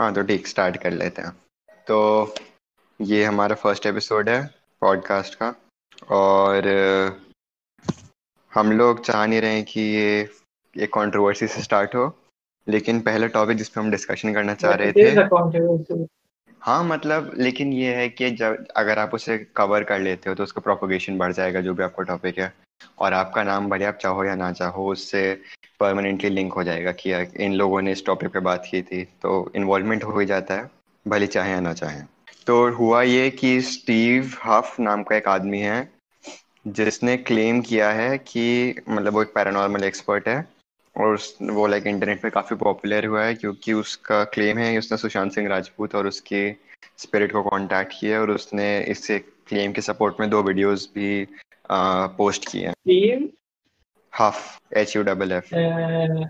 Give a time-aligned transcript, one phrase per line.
[0.00, 1.30] हाँ तो ठीक स्टार्ट कर लेते हैं
[1.86, 2.34] तो
[3.00, 5.54] ये हमारा फ़र्स्ट एपिसोड है पॉडकास्ट का
[6.10, 6.66] और
[8.52, 10.28] हम लोग चाह नहीं रहे हैं कि ये
[10.76, 12.18] एक कंट्रोवर्सी से स्टार्ट हो
[12.68, 15.14] लेकिन पहला टॉपिक जिस पे हम डिस्कशन करना चाह रहे थे.
[16.60, 20.42] हाँ मतलब लेकिन ये है कि जब अगर आप उसे कवर कर लेते हो तो
[20.42, 22.52] उसका प्रोपोगेशन बढ़ जाएगा जो भी आपका टॉपिक है
[22.98, 25.42] और आपका नाम भले आप चाहो या ना चाहो उससे
[25.80, 27.12] परमानेंटली लिंक हो जाएगा कि
[27.44, 30.70] इन लोगों ने इस टॉपिक पे बात की थी तो इन्वॉल्वमेंट हो ही जाता है
[31.08, 32.00] भले चाहे या ना चाहे।
[32.46, 35.90] तो हुआ ये कि स्टीव हफ नाम का एक आदमी है
[36.68, 40.48] जिसने क्लेम किया है कि मतलब वो एक पैरानॉर्मल एक्सपर्ट है
[40.96, 45.32] और वो लाइक इंटरनेट पे काफ़ी पॉपुलर हुआ है क्योंकि उसका क्लेम है उसने सुशांत
[45.32, 46.50] सिंह राजपूत और उसके
[46.96, 51.26] स्पिरिट को कांटेक्ट किया और उसने इससे क्लेम के सपोर्ट में दो वीडियोस भी
[51.70, 52.74] आ, पोस्ट किए हैं।
[54.96, 56.26] U double F uh,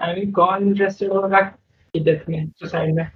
[0.00, 1.58] I mean, कौन इंटरेस्टेड होगा
[1.94, 3.10] इधर में सुसाइड में।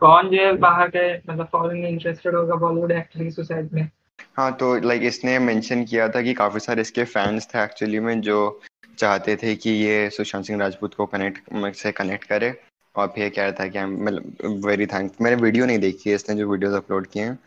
[0.00, 3.88] कौन जो है बाहर के मतलब फॉरेन में इंटरेस्टेड होगा बॉलीवुड एक्टर की सुसाइड में।
[4.36, 8.20] हाँ तो लाइक इसने मेंशन किया था कि काफ़ी सारे इसके फैंस थे एक्चुअली में
[8.20, 8.60] जो
[8.98, 12.60] चाहते थे कि ये सुशांत सिंह राजपूत को कनेक्ट से कनेक्ट करे।
[12.96, 16.36] और फिर कह रहा था कि मतलब वेरी थैंक मैंने वीडियो नहीं देखी है इसने
[16.36, 17.38] जो वीडियोस अपलोड किए हैं।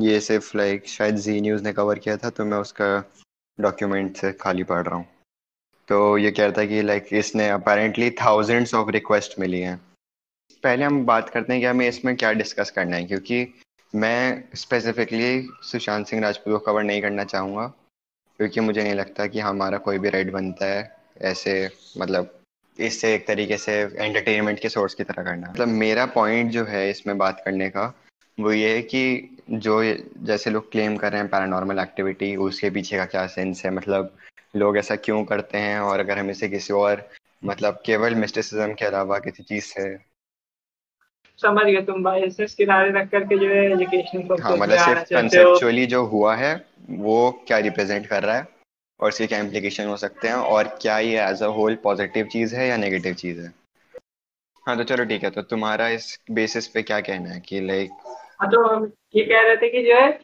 [0.00, 3.12] ये सिर्फ़ लाइक शायद जी न्यूज़ ने कवर किया था तो मैं उसका
[3.60, 5.06] डॉक्यूमेंट से खाली पढ़ रहा हूँ।
[5.88, 9.76] तो ये कह रहा था कि लाइक इसने अपेरेंटली थाउजेंड्स ऑफ़ रिक्वेस्ट मिली हैं।
[10.64, 13.46] पहले हम बात करते हैं कि हमें इसमें क्या डिस्कस करना है, क्योंकि
[13.94, 17.66] मैं स्पेसिफिकली सुशांत सिंह राजपूत को कवर नहीं करना चाहूँगा,
[18.40, 20.90] क्योंकि मुझे नहीं लगता कि हमारा कोई भी राइट बनता है
[21.22, 21.54] ऐसे
[21.98, 22.36] मतलब
[22.78, 26.88] इससे एक तरीके से एंटरटेनमेंट के सोर्स की तरह करना। मतलब मेरा पॉइंट जो है
[26.90, 27.92] इसमें बात करने का
[28.42, 29.82] वो ये है कि जो
[30.22, 33.70] जैसे लोग क्लेम कर रहे हैं पैरानॉर्मल एक्टिविटी उसके पीछे का क्या सेंस है?
[33.70, 34.16] मतलब
[34.56, 35.80] लोग ऐसा क्यों करते हैं?
[35.80, 37.08] और अगर हम इसे किसी और
[37.44, 39.96] मतलब केवल मिस्टिसिज्म के अलावा किसी चीज़ से
[41.38, 45.86] समझ गए तुम बायसेस किनारे रख करके जो है एजुकेशन हाँ पर्पस मतलब सिर्फ़ कंसेप्चुअली
[45.86, 46.54] जो हुआ है
[46.90, 48.48] वो क्या रिप्रेजेंट कर रहा है?
[49.00, 50.34] और इसके क्या इम्प्लीकेशन हो सकते हैं?
[50.34, 53.52] और क्या ये एज अ होल पॉजिटिव चीज़ है या नेगेटिव चीज़ है?
[54.66, 57.90] हाँ तो चलो ठीक है तो तुम्हारा इस बेसिस पे क्या कहना है कि लाइक
[57.90, 60.18] हाँ तो हम ये कह रहे थे कि जो है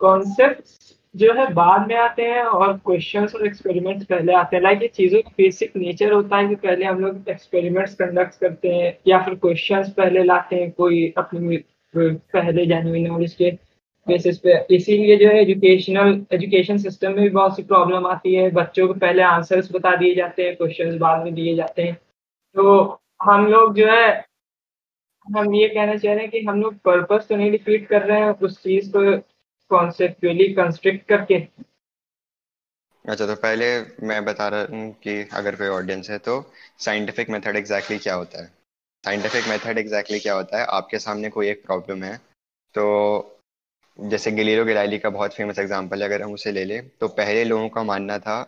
[0.00, 4.82] कॉन्सेप्ट जो है बाद में आते हैं और क्वेश्चंस और एक्सपेरिमेंट्स पहले आते हैं। लाइक
[4.82, 8.98] ये चीज़ों का बेसिक नेचर होता है कि पहले हम लोग एक्सपेरिमेंट्स कंडक्ट करते हैं
[9.08, 11.56] या फिर क्वेश्चंस पहले लाते हैं कोई अपनी
[11.94, 13.50] पहले जानवी नॉलेज के
[14.06, 18.50] बेसिस पे। इसीलिए जो है एजुकेशनल एजुकेशन सिस्टम में भी बहुत सी प्रॉब्लम आती है।
[18.50, 21.94] बच्चों को पहले आंसर्स बता दिए जाते हैं क्वेश्चंस बाद में दिए जाते हैं।
[22.56, 24.25] तो हम लोग जो है
[25.26, 28.20] हम ये कहना चाह रहे हैं कि हम लोग पर्पस तो नहीं डिफीट कर रहे
[28.20, 29.16] हैं, उस चीज़ को
[29.70, 31.34] कॉन्सेप्चुअली कंस्ट्रक्ट करके।
[33.04, 33.66] अच्छा तो पहले
[34.06, 36.40] मैं बता रहा हूँ कि अगर कोई ऑडियंस है तो
[36.80, 38.46] साइंटिफिक मेथड एग्जैक्टली क्या होता है?
[39.04, 40.64] साइंटिफिक मेथड एग्जैक्टली क्या होता है?
[40.66, 42.16] आपके सामने कोई एक प्रॉब्लम है
[42.74, 43.32] तो
[43.98, 47.44] जैसे गलीलो गैलीली का बहुत फ़ेमस एग्जांपल है, अगर हम उसे ले लें तो पहले
[47.44, 48.42] लोगों का मानना था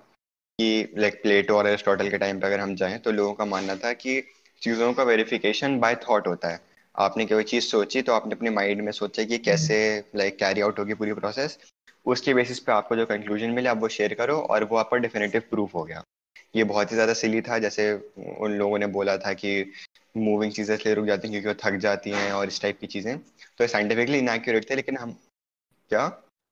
[0.59, 3.77] कि लाइक प्लेटो और एरिस्टोटल के टाइम पे अगर हम जाएँ तो लोगों का मानना
[3.77, 4.21] था कि
[4.63, 6.61] चीज़ों का वेरिफिकेशन बाय थॉट होता है।
[6.99, 9.77] आपने कोई चीज़ सोची तो आपने अपने माइंड में सोचा कि कैसे
[10.17, 11.59] लाइक कैरी आउट होगी पूरी प्रोसेस
[12.07, 15.43] उसके बेसिस पे आपको जो कंक्लूजन मिले आप वो शेयर करो और वो आपका डेफिनेटिव
[15.51, 16.03] प्रूफ हो गया।
[16.57, 17.93] ये बहुत ही ज़्यादा सिली था जैसे
[18.41, 19.73] उन लोगों ने बोला था कि
[20.17, 22.87] मूविंग चीज़ें इसलिए रुक जाती हैं क्योंकि वो थक जाती हैं और इस टाइप की
[22.87, 23.19] चीज़ें।
[23.59, 25.13] तो साइंटिफिकली इनएक्यूरेट थे लेकिन हम
[25.91, 26.07] क्या?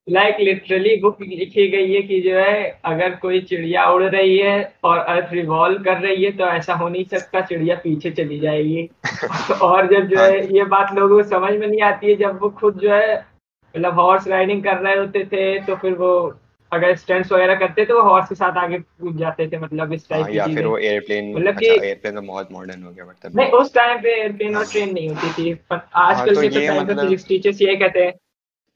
[0.07, 4.73] लाइक लिटरली बुक लिखी गई है कि जो है अगर कोई चिड़िया उड़ रही है
[4.83, 8.89] और अर्थ रिवॉल्व कर रही है तो ऐसा हो नहीं सकता चिड़िया पीछे चली जाएगी।
[9.61, 12.49] और जब जो है ये बात लोगों को समझ में नहीं आती है जब वो
[12.49, 16.39] खुद जो है मतलब हॉर्स राइडिंग कर रहे होते थे तो फिर वो
[16.71, 20.09] अगर स्टंट्स वगैरह करते तो वो हॉर्स के साथ आगे कूद जाते थे मतलब इस
[20.09, 23.05] टाइप हाँ की फिर वो एयरप्लेन मतलब अच्छा कि एयरप्लेन तो बहुत मॉडर्न हो गया
[23.23, 26.49] तब नहीं उस टाइम पे एयरप्लेन और ट्रेन नहीं होती थी पर आजकल तो के
[26.49, 28.13] तो टाइम पे मतलब- फिजिक्स टीचर्स ये कहते हैं।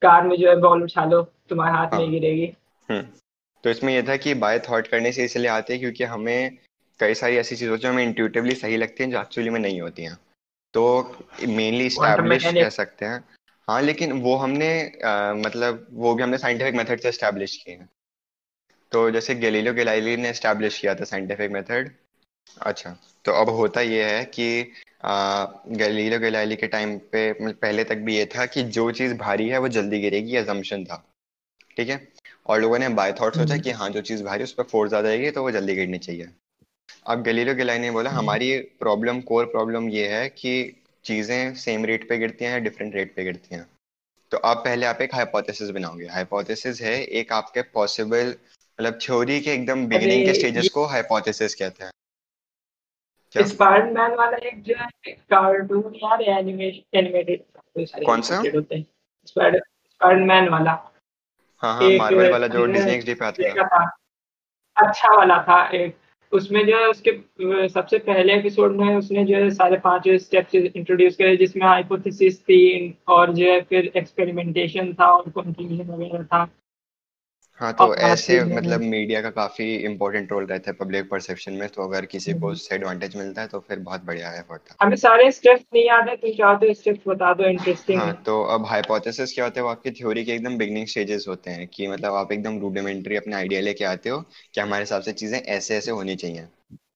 [0.01, 2.53] कार में जो है बॉल उछा लो तुम्हारे हाथ में हाँ। ही गिरेगी।
[2.89, 3.01] हम्म।
[3.63, 6.57] तो इसमें ये था कि बाय थॉट करने से इसलिए आते हैं क्योंकि हमें
[6.99, 10.03] कई सारी ऐसी चीज़ें जो हमें इंट्यूटिवली सही लगती हैं जो एक्चुअली में नहीं होती
[10.03, 10.17] हैं।
[10.73, 11.17] तो
[11.47, 13.23] मेनली इस्टेब्लिश कह सकते हैं।
[13.67, 17.89] हाँ लेकिन वो हमने अ, मतलब वो भी हमने साइंटिफिक मेथड से इस्टेब्लिश किए हैं।
[18.91, 21.91] तो जैसे गैलीलियो गैलीली ने इस्टेब्लिश किया था साइंटिफिक मेथड
[22.61, 24.71] अच्छा तो अब होता ये है कि
[25.05, 29.47] गैलीलियो गैलीली के टाइम पे मतलब पहले तक भी ये था कि जो चीज़ भारी
[29.49, 31.03] है वो जल्दी गिरेगी assumption था।
[31.77, 32.07] ठीक है?
[32.45, 34.63] और लोगों ने बाय थॉट सोचा हम्म। कि हाँ जो चीज़ भारी है उस पर
[34.63, 36.27] फोर्स ज़्यादा आएगी तो वो जल्दी गिरनी चाहिए।
[37.05, 41.85] अब गलीलो गैलीली ने बोला हम्म। हमारी प्रॉब्लम कोर प्रॉब्लम ये है कि चीज़ें सेम
[41.85, 43.65] रेट पे गिरती हैं या डिफरेंट रेट पे गिरती हैं।
[44.31, 49.51] तो अब पहले आप एक हाइपोथेसिस बनाओगे। हाइपोथेसिस है एक आपके पॉसिबल मतलब थ्योरी के
[49.51, 51.91] एकदम बिगिनिंग के स्टेजेस को हाइपोथेसिस कहते हैं।
[53.35, 58.41] स्पाइडरमैन वाला एक जो है कार्टून यार एनिमेशन एनिमेटेड कौन सा?
[59.25, 60.71] स्पाइडर स्पाइडरमैन वाला।
[61.61, 63.89] हाँ हाँ मार्वल वाला जो जो डिज्नी एक्सडी पे आता है।
[64.77, 65.95] अच्छा वाला था एक।
[66.31, 71.15] उसमें जो है उसके सबसे पहले एपिसोड में उसने जो है सारे पाँच स्टेप्स इंट्रोड्यूस
[71.15, 76.43] करे जिसमें हाइपोथेसिस थी और जो है फिर एक्सपेरिमेंटेशन था और कंक्लूजन वगैरह था।
[77.61, 81.83] हाँ तो ऐसे मतलब मीडिया का काफ़ी इंपॉर्टेंट रोल रहता है पब्लिक परसेप्शन में तो
[81.83, 84.95] अगर किसी को हम्म। उससे एडवांटेज मिलता है तो फिर बहुत बढ़िया है होता हमें
[84.95, 88.65] सारे स्टेप्स नहीं याद है तुम चाहो तो स्टेप्स बता दो इंटरेस्टिंग हाँ तो अब
[88.65, 92.13] हाइपोथेसिस क्या होता है वो आपकी थ्योरी के एकदम बिगनिंग स्टेजेस होते हैं कि मतलब
[92.13, 94.19] आप एकदम रूडिमेंट्री अपने आइडिया लेके आते हो
[94.53, 96.47] कि हमारे हिसाब से चीज़ें ऐसे ऐसे होनी चाहिए।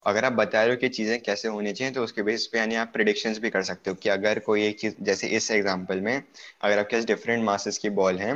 [0.06, 2.76] अगर आप बता रहे हो कि चीज़ें कैसे होनी चाहिए तो उसके बेस पे यानी
[2.76, 6.16] आप प्रिडिक्शंस भी कर सकते हो कि अगर कोई एक चीज़ जैसे इस एग्जांपल में
[6.16, 8.36] अगर आपके पास डिफरेंट मासेस की बॉल हैं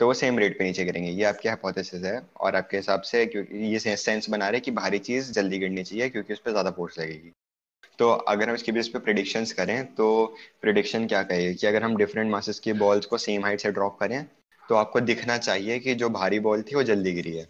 [0.00, 3.24] तो वो सेम रेट पे नीचे गिरेंगे। ये आपकी हाइपोथेसिस है और आपके हिसाब से
[3.26, 6.50] क्योंकि ये सेंस बना रहे हैं कि भारी चीज़ जल्दी गिरनी चाहिए क्योंकि उस पर
[6.50, 7.32] ज़्यादा फोर्स लगेगी।
[7.98, 10.06] तो अगर हम इसके बेस पे प्रिडिक्शंस करें तो
[10.62, 13.98] प्रिडिक्शन क्या कहेगी कि अगर हम डिफरेंट मासेस की बॉल्स को सेम हाइट से ड्रॉप
[14.00, 14.24] करें
[14.62, 17.44] तो आपको दिखना चाहिए कि जो भारी बॉल थी वो जल्दी गिरी है।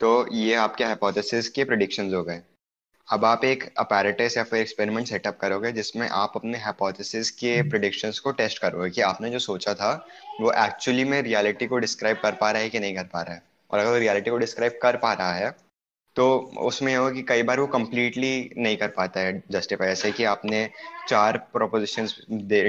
[0.00, 2.40] तो ये आपके हाइपोथेसिस के प्रिडिक्शंस हो गए।
[3.08, 8.18] अब आप एक अपैरेटस या फिर एक्सपेरिमेंट सेटअप करोगे जिसमें आप अपने हाइपोथेसिस के प्रिडिक्शंस
[8.18, 9.90] को टेस्ट करोगे कि आपने जो सोचा था
[10.40, 13.34] वो एक्चुअली में रियलिटी को डिस्क्राइब कर पा रहा है कि नहीं कर पा रहा
[13.34, 15.50] है। और अगर वो रियलिटी को डिस्क्राइब कर पा रहा है
[16.16, 16.26] तो
[16.60, 20.68] उसमें होगा कि कई बार वो कम्प्लीटली नहीं कर पाता है जस्टिफाई ऐसे कि आपने
[21.08, 22.16] चार प्रोपोजिशंस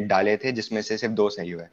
[0.07, 1.65] डाले थे जिसमें से सिर्फ़ दो सही हुए।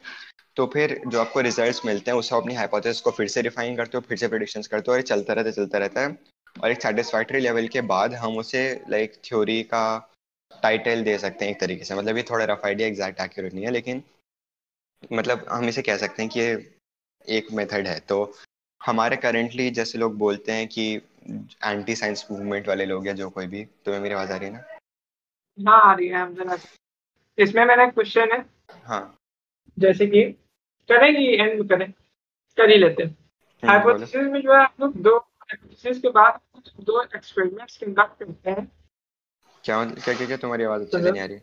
[0.57, 3.97] तो फिर जो आपको रिजल्ट्स मिलते हैं उससे अपनी हाइपोथेसिस को फिर से रिफाइन करते
[3.97, 6.17] हो फिर से प्रिडिक्शंस करते हो और चलता रहता है चलता रहता है।
[6.55, 9.83] और एक सेटिस्फैक्ट्री लेवल के बाद हम उसे लाइक थ्योरी का
[10.63, 13.65] टाइटल दे सकते हैं एक तरीके से। मतलब ये थोड़ा रफ आइडिया एग्जैक्ट एक्यूरेट नहीं
[13.65, 14.03] है लेकिन
[15.13, 16.51] मतलब हम इसे कह सकते हैं कि ये
[17.27, 18.33] एक मेथड है। तो
[18.81, 20.85] हमारे करंटली जैसे लोग बोलते हैं कि
[21.63, 24.53] एंटी साइंस मूवमेंट वाले लोग हैं जो कोई भी तो मेरी आवाज़ आ रही है
[24.53, 25.71] ना?
[25.71, 26.57] हाँ आ रही है जरा
[27.37, 28.45] इसमें मेरा एक क्वेश्चन है।
[28.85, 29.03] हाँ।
[29.77, 30.23] जैसे कि
[30.89, 31.91] करेंगे एंड करें?
[32.57, 35.17] कर ही लेते हैं। हम्म, हाइपोथेसिस में जो है हम लोग दो
[35.53, 36.39] के बाद
[36.79, 38.71] दो एक्सपेरिमेंट्स कंडक्ट करते हैं।
[39.63, 41.39] क्या क्या क्या क्या तुम्हारी आवाज़ अच्छे से नहीं आ रही?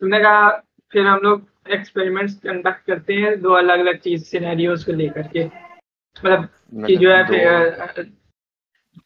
[0.00, 0.50] तुमने कहा
[0.92, 5.44] फिर हम लोग एक्सपेरिमेंट्स कंडक्ट करते हैं दो अलग अलग चीज़ सिनेरियोज को लेकर के।
[6.24, 6.44] मतलब
[6.86, 8.12] कि जो है मतलब फिर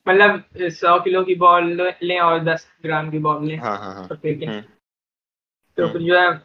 [0.09, 4.05] मतलब सौ किलो की बॉल लें और दस ग्राम की बॉल लें। हाँ हाँ हाँ।
[4.05, 4.61] और फेंकें हम्म,
[5.77, 6.41] तो हम्म। फिर जो है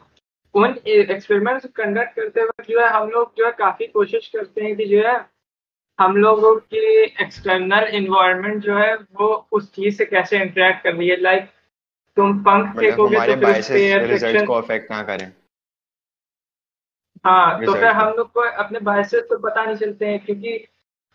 [0.54, 4.76] उन एक्सपेरिमेंट्स कंडक्ट करते वक्त जो है हम लोग जो है काफ़ी कोशिश करते हैं
[4.76, 5.33] कि जो है
[5.98, 11.08] हम लोगों की एक्सटर्नल इन्वायरमेंट जो है वो उस चीज़ से कैसे इंटरेक्ट कर रही
[11.08, 11.20] है?
[11.20, 11.48] लाइक
[12.16, 15.32] तुम पंख देखोगे फेंकोगे तो फिर उस पे एयर रिज़ल्ट फ्रिक्शन को अफेक्ट ना करें।
[17.24, 20.58] हाँ तो फिर हम लोग को अपने बायसेस तो पता नहीं चलते हैं क्योंकि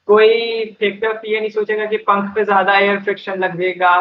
[0.08, 3.96] कोई फेक्टर ये नहीं सोचेगा कि पंख पे ज़्यादा एयर फ्रिक्शन लगेगा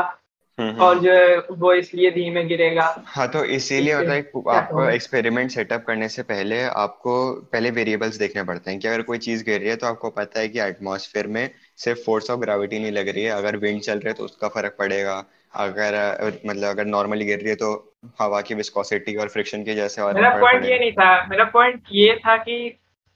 [0.61, 5.85] और। जो है वो इसलिए धीमे गिरेगा। हाँ तो इसीलिए मतलब एक आपको एक्सपेरिमेंट सेटअप
[5.87, 7.15] करने से पहले आपको
[7.53, 10.41] पहले वेरिएबल्स देखने पड़ते हैं कि अगर कोई चीज़ गिर रही है तो आपको पता
[10.41, 13.99] है कि एटमॉस्फेयर में सिर्फ़ फोर्स ऑफ़ ग्रेविटी नहीं लग रही है। अगर विंड चल
[13.99, 15.25] रही है तो उसका फ़र्क पड़ेगा।
[15.55, 17.73] अगर मतलब अगर नॉर्मली गिर रही है तो
[18.21, 21.45] हवा की विस्कोसिटी और फ्रिक्शन की वजह से और मेरा पॉइंट ये नहीं था। मेरा
[21.45, 22.59] पॉइंट ये था कि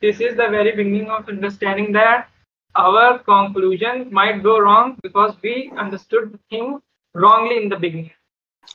[0.02, 2.24] this is the very beginning of understanding that
[2.74, 6.38] our conclusion might go wrong because we understood the
[7.14, 8.10] thing in the beginning.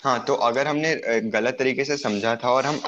[0.03, 0.95] हाँ तो अगर हमने
[1.31, 2.81] गलत तरीके से समझा था और हम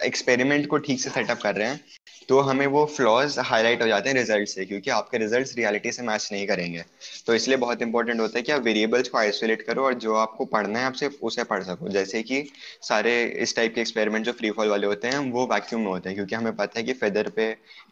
[0.00, 1.80] एक्सपेरिमेंट को ठीक से सेटअप कर रहे हैं
[2.28, 6.02] तो हमें वो फ्लॉज हाईलाइट हो जाते हैं रिज़ल्ट से, क्योंकि आपके रिजल्ट्स रियलिटी से
[6.02, 6.84] मैच नहीं करेंगे।
[7.26, 10.44] तो इसलिए बहुत इंपॉर्टेंट होता है कि आप वेरिएबल्स को आइसोलेट करो और जो आपको
[10.46, 12.42] पढ़ना है, आप सिर्फ़ उसे पढ़ सको। जैसे कि
[12.82, 16.08] सारे इस टाइप के एक्सपेरिमेंट जो फ्री फॉल वाले होते हैं, वो वैक्यूम में होते
[16.08, 17.44] हैं, क्योंकि हमें पता है कि फेदर पे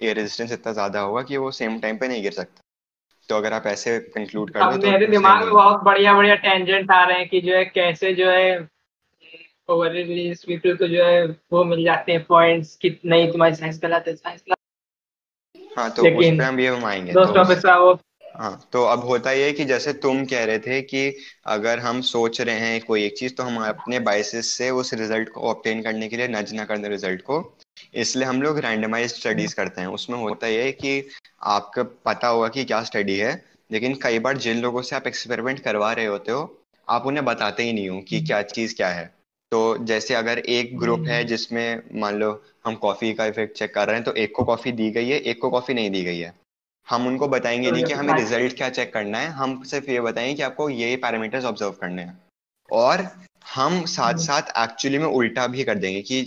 [0.02, 2.60] एयर रेजिस्टेंस इतना ज़्यादा होगा कि वो सेम टाइम पे नहीं गिर सकता।
[3.28, 6.34] तो अगर आप ऐसे कंक्लूड कर अब दो तो मेरे दिमाग में बहुत बढ़िया बढ़िया
[6.34, 8.68] टेंजेंट आ रहे हैं कि जो है कैसे जो है
[9.68, 13.80] ओवर रिलीज़ पीपल को जो है वो मिल जाते हैं पॉइंट्स कि नहीं तुम्हारी साइंस
[13.82, 14.42] गलत है साइंस
[15.78, 16.70] हाँ। तो उस पे हम ये
[17.12, 17.94] दोस्त तो
[18.38, 21.16] हाँ तो अब होता ये है कि जैसे तुम कह रहे थे कि
[21.46, 25.28] अगर हम सोच रहे हैं कोई एक चीज़ तो हम अपने बायसेस से उस रिज़ल्ट
[25.28, 27.58] को ऑब्टेन करने के लिए नज ना करने रिज़ल्ट को।
[27.94, 31.02] इसलिए हम लोग रैंडमाइज स्टडीज़ करते हैं। उसमें होता ये है कि
[31.44, 33.34] आपको पता होगा कि क्या स्टडी है
[33.70, 36.42] लेकिन कई बार जिन लोगों से आप एक्सपेरिमेंट करवा रहे होते हो
[36.88, 39.04] आप उन्हें बताते ही नहीं हो कि क्या चीज़ क्या है।
[39.52, 42.30] तो जैसे अगर एक ग्रुप है जिसमें मान लो
[42.66, 45.18] हम कॉफ़ी का इफ़ेक्ट चेक कर रहे हैं तो एक को कॉफ़ी दी गई है
[45.20, 46.32] एक को कॉफ़ी नहीं दी गई है।
[46.88, 50.34] हम उनको बताएँगे नहीं कि हमें रिज़ल्ट क्या चेक करना है हम सिर्फ़ ये बताएँगे
[50.34, 52.18] कि आपको ये पैरामीटर्स ऑब्ज़र्व करने हैं।
[52.72, 53.06] और
[53.54, 56.22] हम साथ साथ एक्चुअली में उल्टा भी कर देंगे कि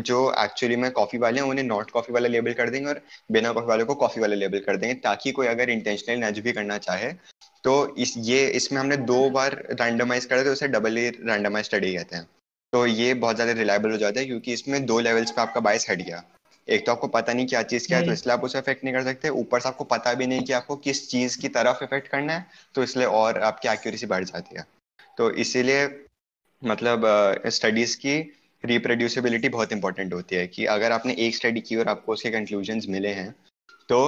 [0.00, 3.00] जो एक्चुअली में कॉफ़ी वाले हैं उन्हें नॉट कॉफ़ी वाला लेबल कर देंगे और
[3.32, 6.52] बिना कॉफ़ी वाले को कॉफ़ी वाला लेबल कर देंगे ताकि कोई अगर इंटेंशनली नज भी
[6.52, 7.12] करना चाहे
[7.64, 12.16] तो इस ये इसमें हमने दो बार रैंडमाइज करा तो उसे डबल रैंडमाइज स्टडी कहते
[12.16, 12.28] हैं।
[12.72, 15.86] तो ये बहुत ज़्यादा रिलायबल हो जाता है क्योंकि इसमें दो लेवल्स पे आपका बायस
[15.90, 16.22] हट गया।
[16.68, 18.84] एक तो आपको पता नहीं क्या चीज़ क्या है तो हम्म। इसलिए आप उसे अफेक्ट
[18.84, 21.84] नहीं कर सकते। ऊपर से आपको पता भी नहीं कि आपको किस चीज़ की तरफ़
[21.84, 24.64] इफ़ेक्ट करना है तो इसलिए और आपकी एक्यूरेसी बढ़ जाती है।
[25.18, 25.84] तो इसीलिए
[26.62, 27.02] मतलब
[27.48, 28.18] स्टडीज़ की
[28.64, 32.80] रिप्रोड्यूसिबिलिटी बहुत इंपॉर्टेंट होती है कि अगर आपने एक स्टडी की और आपको उसके कंक्लूजन
[32.88, 33.34] मिले हैं
[33.88, 33.98] तो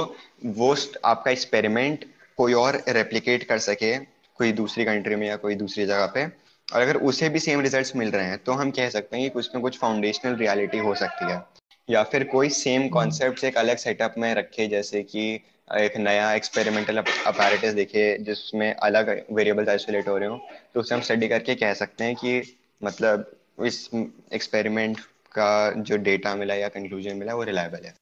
[0.47, 2.05] वो आपका एक्सपेरिमेंट
[2.37, 3.97] कोई और रेप्लिकेट कर सके
[4.39, 6.25] कोई दूसरी कंट्री में या कोई दूसरी जगह पे।
[6.69, 9.31] और अगर उसे भी सेम रिजल्ट्स मिल रहे हैं तो हम कह सकते हैं कि
[9.31, 11.43] कुछ ना कुछ फाउंडेशनल रियलिटी हो सकती है।
[11.89, 16.99] या फिर कोई सेम कॉन्सेप्ट एक अलग सेटअप में रखे, जैसे कि एक नया एक्सपेरिमेंटल
[16.99, 20.39] अपैरेटस देखे जिसमें अलग वेरिएबल्स आइसोलेट हो रहे हो
[20.75, 22.41] तो उसे हम स्टडी करके कह सकते हैं कि
[22.81, 23.31] मतलब
[23.67, 23.89] इस
[24.33, 25.01] एक्सपेरिमेंट
[25.35, 25.51] का
[25.83, 27.95] जो डेटा मिला या कंक्लूजन मिला वो रिलायबल है।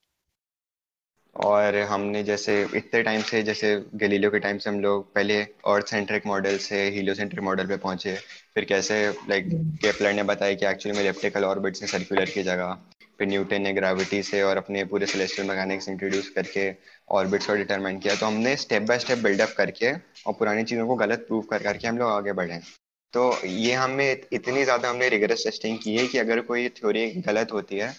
[1.37, 5.87] और हमने जैसे इतने टाइम से जैसे गलीलियो के टाइम से हम लोग पहले अर्थ
[5.87, 8.15] सेंट्रिक मॉडल से हीलो सेंट्रिक मॉडल पे पहुँचे
[8.55, 9.49] फिर कैसे लाइक
[9.83, 12.77] केपलर ने बताया कि एक्चुअली में इलेक्ट्रिकल ऑर्बिट्स हैं सर्कुलर की जगह
[13.19, 16.71] फिर न्यूटन ने ग्रेविटी से और अपने पूरे सेलेस्टियल मैकेनिक्स इंट्रोड्यूस करके
[17.11, 20.95] ऑर्बिट्स को डिटरमाइन किया। तो हमने स्टेप बाय स्टेप बिल्डअप करके और पुरानी चीज़ों को
[20.97, 22.61] गलत प्रूव कर करके हम लोग आगे बढ़े।
[23.13, 27.53] तो ये हमें इतनी ज़्यादा हमने रिगरस टेस्टिंग की है कि अगर कोई थ्योरी गलत
[27.53, 27.93] होती है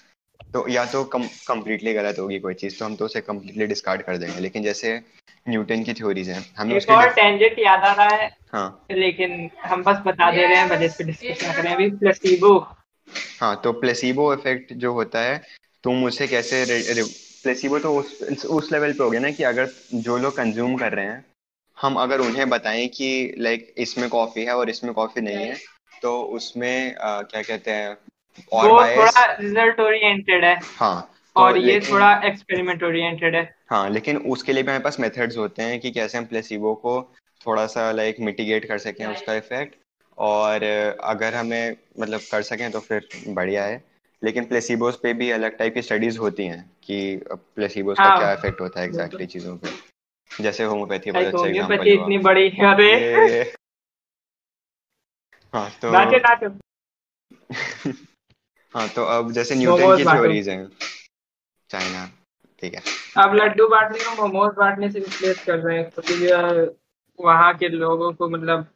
[0.54, 4.02] तो या तो कम कम्प्लीटली गलत होगी कोई चीज़ तो हम तो उसे कम्प्लीटली डिस्कार्ड
[4.02, 5.00] कर देंगे। लेकिन जैसे
[5.46, 9.84] न्यूटन की थ्योरीज हैं हमें एक और टेंजेंट याद आ रहा है हाँ। लेकिन हम
[9.84, 12.58] बस बता दे रहे हैं इस पे डिस्कस करें अभी। प्लेसिबो
[13.40, 15.42] हाँ तो प्लेसिबो इफ़ेक्ट जो होता है
[15.84, 16.66] तुम उसे कैसे
[17.44, 20.94] प्लेसिबो तो उस उस लेवल पे हो गया ना कि अगर जो लोग कंज्यूम कर
[20.94, 21.26] रहे हैं
[21.78, 25.58] हम अगर उन्हें बताएँ कि लाइक इसमें कॉफ़ी है और इसमें कॉफ़ी नहीं है
[26.02, 27.98] तो उसमें आ, क्या कहते हैं
[28.52, 33.90] और वो थोड़ा रिज़ल्ट ओरिएंटेड है। हाँ तो और ये थोड़ा एक्सपेरिमेंट ओरिएंटेड है। हाँ
[33.90, 37.02] लेकिन उसके लिए भी हमारे पास मेथड्स होते हैं कि कैसे हम प्लेसिबो को
[37.48, 39.76] थोड़ा सा लाइक मिटिगेट कर सकें उसका इफ़ेक्ट
[40.18, 40.64] और
[41.04, 43.84] अगर हमें मतलब कर सकें तो फिर बढ़िया है।
[44.24, 48.34] लेकिन प्लेसिबोस पे भी अलग टाइप की स्टडीज़ होती हैं कि प्लेसिबोस हाँ, का क्या
[48.34, 49.70] इफ़ेक्ट होता है एग्जैक्टली चीज़ों पे।
[50.44, 53.54] जैसे होम्योपैथी बहुत अच्छा एग्जांपल इतनी बड़ी अरे।
[55.54, 55.92] हाँ तो
[58.76, 60.70] हाँ तो अब जैसे न्यूटन की थ्योरीज हैं।
[61.70, 62.12] चाइना
[62.62, 62.82] ठीक है।
[63.18, 66.02] अब लड्डू बांटने को मोमोज बांटने से रिप्लेस कर रहे हैं। तो
[67.24, 68.68] वहाँ के लोगों को मतलब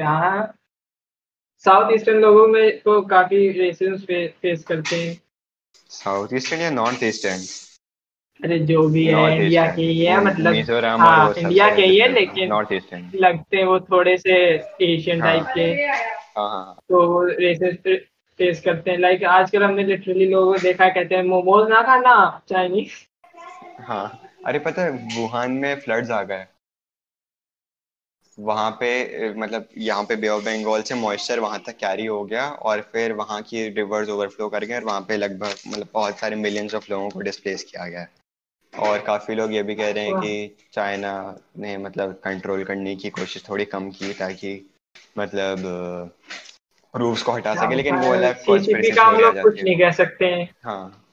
[0.00, 0.52] क्या
[1.64, 5.16] साउथ ईस्टर्न लोगों में तो काफ़ी रेसिज्म फे, फेस करते हैं।
[5.90, 7.42] साउथ ईस्टर्न या नॉर्थ ईस्टर्न
[8.40, 10.54] अरे जो भी है इंडिया के ही है मतलब
[11.00, 14.36] हाँ इंडिया के ही है लेकिन नॉर्थ ईस्टर्न लगते हैं वो थोड़े से
[14.82, 15.62] एशियन टाइप हाँ। के।
[16.40, 17.88] हाँ, हाँ, तो रेसिस्ट
[18.40, 22.16] फेस करते हैं। लाइक आजकल हमने लिटरली लोगों को देखा कहते हैं मोमोज ना खाना
[22.48, 22.92] चाइनीज़
[23.82, 24.06] हाँ।
[24.46, 26.44] अरे पता है वुहान में फ्लड्स आ गए।
[28.40, 32.50] वहाँ पे मतलब यहाँ पे बे ऑफ़ बंगाल से मॉइस्चर वहाँ तक कैरी हो गया
[32.50, 36.36] और फिर वहाँ की रिवर्स ओवरफ्लो कर गए और वहाँ पे लगभग मतलब बहुत सारे
[36.36, 38.06] मिलियंस ऑफ़ लोगों को डिस्प्लेस किया गया
[38.78, 43.10] और काफ़ी लोग ये भी कह रहे हैं कि चाइना ने मतलब कंट्रोल करने की
[43.10, 44.70] कोशिश थोड़ी कम की ताकि
[45.18, 45.58] मतलब
[46.96, 50.26] रूफ्स को हटा सके लेकिन वो अलग सीसीपी का हम लोग कुछ नहीं कह सकते
[50.26, 51.06] हैं। हाँ।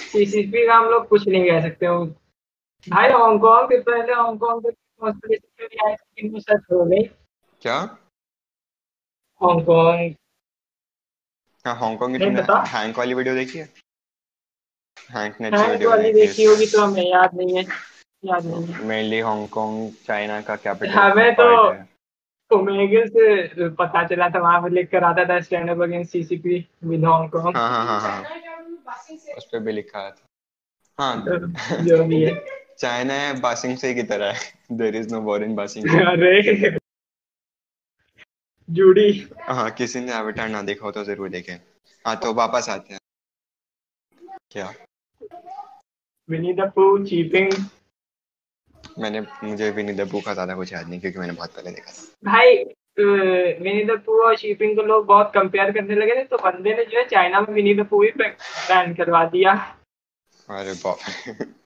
[0.00, 1.86] सीसीपी का हम लोग कुछ नहीं कह सकते।
[2.90, 4.72] भाई हांगकांग
[5.04, 6.28] के
[7.62, 7.98] क्या
[9.42, 10.14] हांगकांग
[11.66, 13.68] हाँ हांगकांग की तुमने हैंक वाली वीडियो देखी है?
[15.10, 17.66] हैंक ने हैंक वाली देखी होगी तो हमें याद नहीं है।
[18.24, 21.70] याद नहीं है। मेनली हांगकांग चाइना का कैपिटल हमें तो
[22.56, 26.68] ओमेगल से पता चला था वहाँ पे लिख कर आता था stand up against CCP
[26.84, 28.24] with Hong Kong हाँ हाँ हाँ हाँ।
[29.36, 30.26] उस पे भी लिखा था
[30.98, 31.24] हाँ।
[31.84, 34.52] जो भी है। चाइना है बासिंग से की तरह है?
[34.72, 36.76] There is no war in Ba Sing अरे!
[38.68, 39.10] जुड़ी।
[39.42, 41.54] हाँ किसी ने एवेटार ना देखा हो तो ज़रूर देखें।
[42.04, 43.00] हाँ तो वापस आते हैं।
[44.50, 44.72] क्या?
[46.28, 47.52] विनी द पू चीपिंग
[48.98, 51.92] मैंने मुझे विनी द पू का ज़्यादा कुछ याद नहीं क्योंकि मैंने बहुत पहले देखा
[51.92, 52.56] था। भाई
[52.98, 56.84] विनी द पू और शीपिंग को लोग बहुत कंपेयर करने लगे थे तो बंदे ने
[56.84, 59.52] जो है चाइना में विनी द पू ही बैन करवा दिया।
[60.48, 60.98] अरे बाप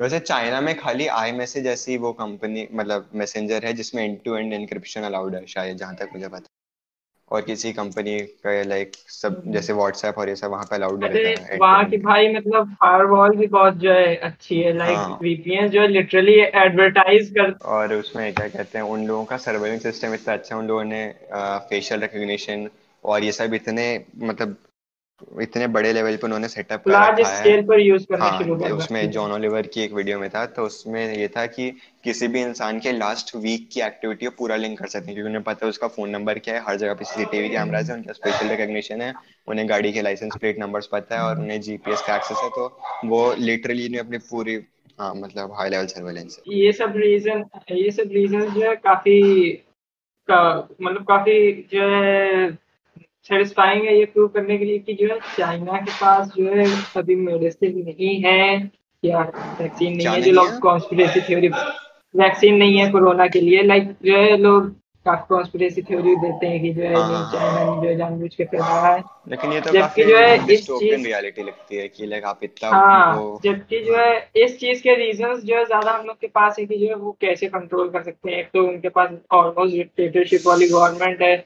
[0.00, 4.36] वैसे चाइना में खाली आई मैसेज ऐसी वो कंपनी मतलब मैसेंजर है जिसमें end to
[4.36, 6.46] end encryption allowed है शायद जहाँ तक मुझे पता
[7.30, 11.04] और किसी कंपनी का लाइक सब हम्म। जैसे व्हाट्सएप और ये सब वहाँ पे अलाउड
[11.04, 14.96] नहीं रहता है वहाँ की भाई मतलब फायरवॉल भी बहुत जो है अच्छी है लाइक
[14.96, 15.18] हाँ.
[15.22, 19.82] वीपीएन जो है लिटरली एडवर्टाइज कर और उसमें क्या कहते हैं उन लोगों का सर्वेलेंस
[19.82, 22.68] सिस्टम इतना अच्छा उन लोगों ने फेशियल रिकग्निशन
[23.04, 23.86] और ये सब इतने
[24.22, 24.56] मतलब
[25.42, 28.38] इतने बड़े लेवल पे उन्होंने सेटअप कर लार्ज रखा है। स्केल पर यूज़ करना हाँ
[28.38, 31.70] शुरू कर उसमें जॉन ओलिवर की एक वीडियो में था तो उसमें ये था कि
[32.04, 35.28] किसी भी इंसान के लास्ट वीक की एक्टिविटी को पूरा लिंक कर सकते हैं क्योंकि
[35.28, 38.12] उन्हें पता है उसका फ़ोन नंबर क्या है हर जगह पे सीसीटीवी कैमराज है उनका
[38.12, 39.12] स्पेशल रिकॉग्निशन है
[39.48, 42.68] उन्हें गाड़ी के लाइसेंस प्लेट नंबर्स पता है और उन्हें जीपीएस का एक्सेस है तो
[43.04, 44.56] वो लिटरली ने अपनी पूरी
[45.00, 49.52] हाँ मतलब हाई लेवल सर्वेलेंस ये सब रीजन ये सब रीजन जो है काफ़ी
[50.28, 52.67] का, मतलब काफ़ी जो है
[53.30, 56.66] सेटिस्फाइंग है ये प्रूव करने के लिए कि जो है चाइना के पास जो है
[56.96, 58.70] अभी मेडिसिन नहीं है
[59.02, 59.20] या
[59.60, 61.48] वैक्सीन नहीं है जो लोग कॉन्स्पिरेसी थ्योरी
[62.14, 64.70] वैक्सीन नहीं है कोरोना के लिए। लाइक जो है लोग
[65.06, 66.94] काफ़ी कॉन्स्पिरेसी थ्योरी देते हैं कि जो है
[67.32, 70.66] चाइना हाँ। जो है जानबूझ के फैला है। लेकिन ये तो जबकि जो है इस
[70.66, 74.94] चीज़ रियलिटी लगती है कि लाइक आप इतना हाँ जबकि जो है इस चीज़ के
[74.94, 77.88] रीजंस जो है ज़्यादा हम लोग के पास है कि जो है वो कैसे कंट्रोल
[77.90, 81.36] कर सकते हैं। एक तो उनके पास ऑलमोस्ट डिक्टेटरशिप वाली गवर्नमेंट है।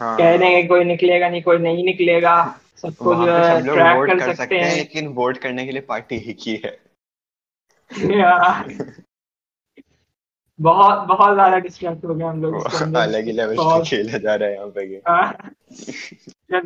[0.00, 2.34] हाँ। कह रहे हैं कोई निकलेगा नहीं कोई नहीं निकलेगा।
[2.76, 6.16] सबको जो है ट्रैक कर कर सकते सकते हैं लेकिन वोट करने के लिए पार्टी
[6.18, 6.76] ही है।
[10.58, 12.54] बहुत बहुत ज़्यादा डिस्ट्रैक्ट हो गए हम लोग
[12.96, 15.32] अलग ही लेवल पे खेला जा रहा है यहाँ पे गेम हाँ,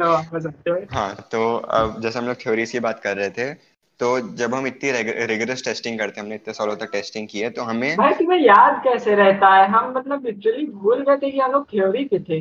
[0.01, 3.53] हो। हाँ तो अब जैसे हम लोग थ्योरीज की बात कर रहे थे
[4.01, 4.91] तो जब हम इतनी
[5.27, 8.41] रिगरस टेस्टिंग करते हैं हमने इतने सालों तक टेस्टिंग की है तो हमें भाई तुम्हें
[8.41, 9.67] याद कैसे रहता है?
[9.69, 12.41] हम मतलब लिटरली भूल गए थे कि हम लोग थ्योरी पे थे।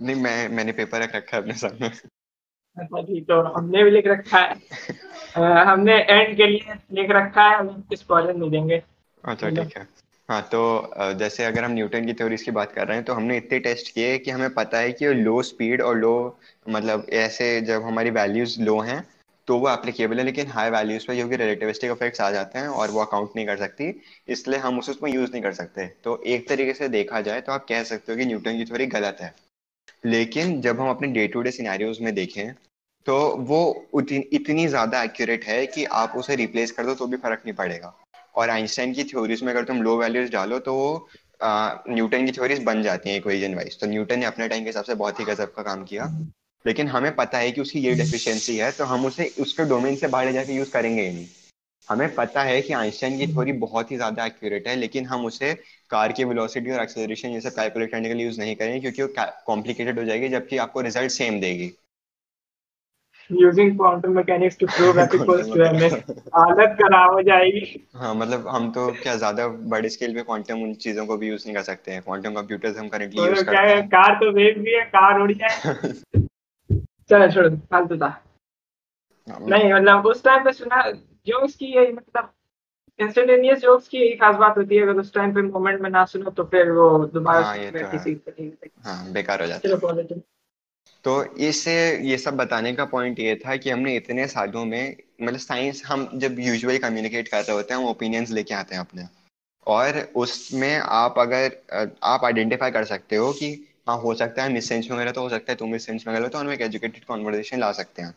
[0.00, 1.86] नहीं मैं मैंने पेपर रख रखा है अपने सामने
[2.76, 4.54] अच्छा ठीक तो हमने भी लिख रखा है।
[5.66, 8.82] हमने एंड के लिए लिख रखा है हम स्पॉइलर नहीं देंगे?
[9.24, 9.86] अच्छा ठीक है।
[10.28, 13.36] हाँ तो जैसे अगर हम न्यूटन की थ्योरीज की बात कर रहे हैं तो हमने
[13.36, 17.82] इतने टेस्ट किए कि हमें पता है कि लो स्पीड और लो मतलब ऐसे जब
[17.82, 19.04] हमारी वैल्यूज़ लो हैं
[19.48, 22.90] तो वो एप्लीकेबल है लेकिन हाई वैल्यूज़ पे क्योंकि रिलेटिविस्टिक इफेक्ट्स आ जाते हैं और
[22.90, 26.48] वो अकाउंट नहीं कर सकती इसलिए हम उसे उसमें यूज़ नहीं कर सकते। तो एक
[26.48, 29.34] तरीके से देखा जाए तो आप कह सकते हो कि न्यूटन की थ्योरी गलत है।
[30.04, 32.52] लेकिन जब हम अपने डे टू डे सिनेरियोज में देखें
[33.06, 33.60] तो वो
[34.00, 37.94] इतनी ज़्यादा एक्यूरेट है कि आप उसे रिप्लेस कर दो तो भी फ़र्क नहीं पड़ेगा।
[38.34, 41.08] और आइंस्टाइन की थ्योरीज में अगर तुम लो वैल्यूज़ डालो तो वो
[41.88, 44.84] न्यूटन की थ्योरीज बन जाती हैं इक्वेशन वाइज तो न्यूटन ने अपने टाइम के हिसाब
[44.84, 46.06] से बहुत ही गजब का काम किया।
[46.64, 50.08] लेकिन हमें पता है कि उसकी ये डेफिशिएंसी है तो हम उसे, उसके डोमेन से
[50.08, 51.26] बाहर जाके यूज़ करेंगे ही नहीं।
[51.88, 55.52] हमें पता है कि आइंस्टाइन की थ्योरी बहुत ही ज़्यादा एक्यूरेट है लेकिन हम उसे
[55.90, 59.02] कार की वेलोसिटी और एक्सेलरेशन ये सब कैलकुलेट करने के लिए यूज़ नहीं करेंगे क्योंकि
[59.02, 59.08] वो
[59.46, 61.70] कॉम्प्लिकेटेड हो जाएगी जबकि आपको रिज़ल्ट सेम देगी।
[63.30, 65.92] Using quantum mechanics to prove F equals
[66.34, 70.74] हालत खराब हो जाएगी। हाँ मतलब हम तो क्या ज़्यादा बड़े स्केल पे क्वांटम उन
[70.84, 73.72] चीज़ों को भी यूज़ नहीं कर सकते हैं। क्वांटम कंप्यूटर्स हम करेंटली तो यूज़ करते
[73.72, 75.56] हैं कार तो भी है कार उड़ जाए।
[77.10, 78.10] चलो छोड़ो फालतू था।
[79.28, 80.82] नहीं मतलब उस टाइम पे सुना
[81.26, 82.32] जोक्स की यही मतलब
[83.00, 86.04] इंस्टेंटेनियस जोक्स की यही खास बात होती है अगर उस टाइम पे मोमेंट में ना
[86.04, 88.20] सुनो तो फिर वो दोबारा हाँ, तो किसी
[88.84, 90.20] हाँ। बेकार हो जाता है।
[91.04, 95.38] तो। इससे ये सब बताने का पॉइंट ये था कि हमने इतने सालों में मतलब
[95.38, 99.02] साइंस हम जब यूजुअली कम्युनिकेट कर रहे होते हैं हम ओपिनियंस लेके आते हैं अपने।
[99.66, 101.56] और उसमें आप अगर
[102.02, 105.28] आप आइडेंटिफाई कर सकते हो कि हाँ हो सकता है मिस सेंस में गलत हो
[105.28, 108.14] सकता है तुम मिस सेंस में गलत हो हम एक एजुकेटेड कॉन्वर्सेशन ला सकते हैं।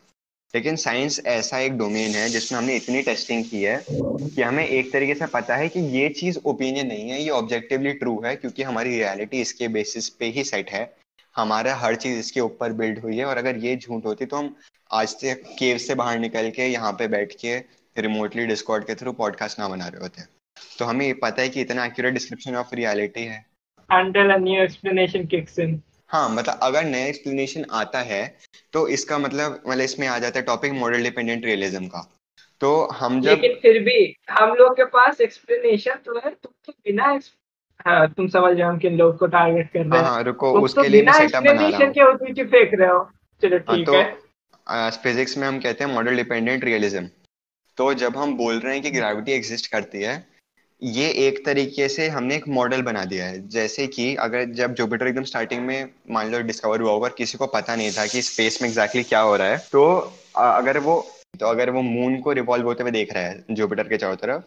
[0.54, 4.92] लेकिन साइंस ऐसा एक डोमेन है जिसमें हमने इतनी टेस्टिंग की है कि हमें एक
[4.92, 8.62] तरीके से पता है कि ये चीज़ ओपिनियन नहीं है, ये ऑब्जेक्टिवली ट्रू है, क्योंकि
[8.62, 10.84] हमारी रियलिटी इसके बेसिस पे ही सेट है।
[11.36, 14.54] हमारा हर चीज़ इसके ऊपर बिल्ड हुई है और अगर ये झूठ होती तो हम
[14.90, 17.56] आज से केव से बाहर निकल के यहाँ पे बैठ के
[17.96, 20.22] रिमोटली डिस्कॉर्ड के थ्रू पॉडकास्ट ना बना रहे होते।
[20.78, 23.44] तो हमें पता है कि इतना एक्यूरेट डिस्क्रिप्शन ऑफ़ रियलिटी है।
[23.90, 25.74] Until a new explanation kicks in
[26.10, 28.22] हाँ मतलब अगर नया एक्सप्लेनेशन आता है
[28.72, 32.02] तो इसका मतलब मतलब इसमें आ जाता है टॉपिक मॉडल डिपेंडेंट रियलिज्म का।
[32.60, 36.72] तो हम जब लेकिन फिर भी हम लोग के पास एक्सप्लेनेशन तो है तुम तो
[36.72, 37.18] बिना
[37.86, 40.60] हाँ, तुम समझ जाओ किन लोग को टारगेट कर रहे हाँ हैं। हाँ रुको तुम
[40.60, 43.08] तो उसके लिए बिना मैं सेटअप बना रहा एक्सप्लेनेशन के उतनी फेंक रहे हो।
[43.42, 47.08] चलो हाँ ठीक तो है। फिजिक्स में हम कहते हैं मॉडल डिपेंडेंट रियलिज्म
[47.78, 50.16] तो जब हम बोल रहे हैं कि ग्रेविटी एग्जिस्ट करती है
[50.82, 55.06] ये एक तरीके से हमने एक मॉडल बना दिया है। जैसे कि अगर जब जुपिटर
[55.06, 58.60] एकदम स्टार्टिंग में मान लो डिस्कवर हुआ होगा, किसी को पता नहीं था कि स्पेस
[58.62, 59.84] में एग्जैक्टली क्या हो रहा है तो
[60.36, 61.00] अगर वो
[61.40, 64.42] तो अगर वो मून को रिवॉल्व होते हुए देख रहा है जुपिटर के चारों तरफ़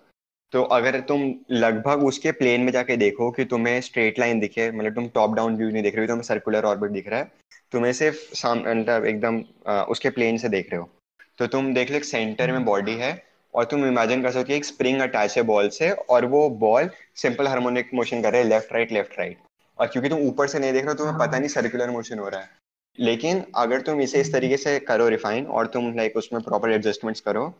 [0.53, 4.95] तो अगर तुम लगभग उसके प्लेन में जाके देखो कि तुम्हें स्ट्रेट लाइन दिखे मतलब
[4.95, 7.31] तुम टॉप डाउन व्यू नहीं देख रहे हो, तुम्हें सर्कुलर ऑर्बिट दिख रहा है,
[7.71, 9.41] तुम्हें सिर्फ़ मतलब एकदम
[9.89, 10.89] उसके प्लेन से देख रहे हो।
[11.39, 13.11] तो तुम देख लो सेंटर में बॉडी है
[13.53, 16.89] और तुम इमेजिन कर सकते हो एक स्प्रिंग अटैच है बॉल से और वो बॉल
[17.15, 19.37] सिंपल हार्मोनिक मोशन कर रहा है लेफ़्ट राइट लेफ़्ट राइट
[19.79, 22.29] और क्योंकि तुम ऊपर से नहीं देख रहे हो तुम्हें पता नहीं सर्कुलर मोशन हो
[22.29, 22.49] रहा है।
[22.97, 27.21] लेकिन अगर तुम इसे इस तरीके से करो रिफाइन और तुम लाइक उसमें प्रॉपर एडजस्टमेंट्स
[27.21, 27.53] करो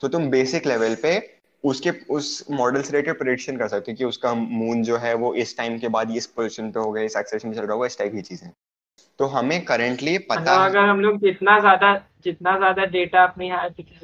[0.00, 1.18] तो तुम बेसिक लेवल पे
[1.64, 5.32] उसके उस मॉडल से रिलेटेड प्रोडिक्शन कर सकते हो कि उसका मून जो है वो
[5.34, 7.98] इस टाइम के बाद इस पोजीशन पे होगा इस एक्सेशन में चल रहा होगा इस
[7.98, 8.50] टाइप की चीज़ें।
[9.18, 11.92] तो हमें करेंटली पता अगर हम लोग जितना ज़्यादा
[12.26, 13.50] जितना ज़्यादा डेटा अपनी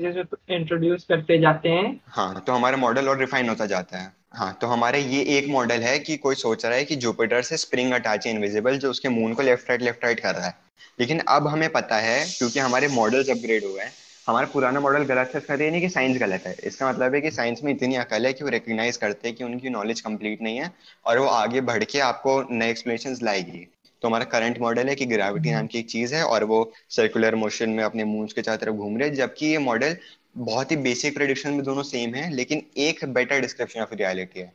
[0.00, 4.52] में इंट्रोड्यूस करते जाते हैं। हाँ तो हमारा मॉडल और रिफाइन होता जाता है। हाँ
[4.60, 7.92] तो हमारे ये एक मॉडल है कि कोई सोच रहा है कि जुपिटर से स्प्रिंग
[7.92, 10.54] अटैच है इनविजिबल जो उसके मून को लेफ़्ट राइट लेफ़्ट राइट कर रहा है।
[10.98, 13.92] लेकिन अब हमें पता है, क्योंकि हमारे मॉडल्स अपग्रेड हुए हैं,
[14.26, 17.30] हमारा पुराना मॉडल गलत है, इसका नहीं कि साइंस गलत है। इसका मतलब है कि
[17.30, 20.58] साइंस में इतनी अकल है कि वो रिकग्नाइज करते हैं कि उनकी नॉलेज कंप्लीट नहीं
[20.58, 20.72] है,
[21.06, 23.66] और वो आगे बढ़ के आपको नए एक्सप्लेनेशन लाएगी।
[24.02, 26.60] तो हमारा करंट मॉडल है कि ग्रेविटी नाम की एक चीज़ है और वो
[26.90, 29.96] सर्कुलर मोशन में अपने मूव के चारों तरफ़ घूम रहे हैं जबकि ये मॉडल
[30.36, 34.52] बहुत ही बेसिक प्रोडिक्शन में दोनों सेम है लेकिन एक बेटर डिस्क्रिप्शन ऑफ़ रियलिटी है।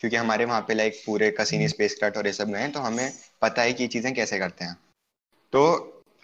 [0.00, 2.80] क्योंकि हमारे वहाँ पे लाइक पूरे कसीनी स्पेस क्राफ्ट और ये सब में है तो
[2.80, 3.12] हमें
[3.42, 4.74] पता है कि ये चीज़ें कैसे करते हैं।
[5.52, 5.62] तो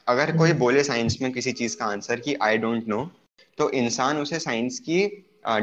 [0.07, 3.05] अगर कोई बोले साइंस में किसी चीज़ का आंसर कि आई डोंट नो
[3.59, 5.01] तो इंसान उसे साइंस की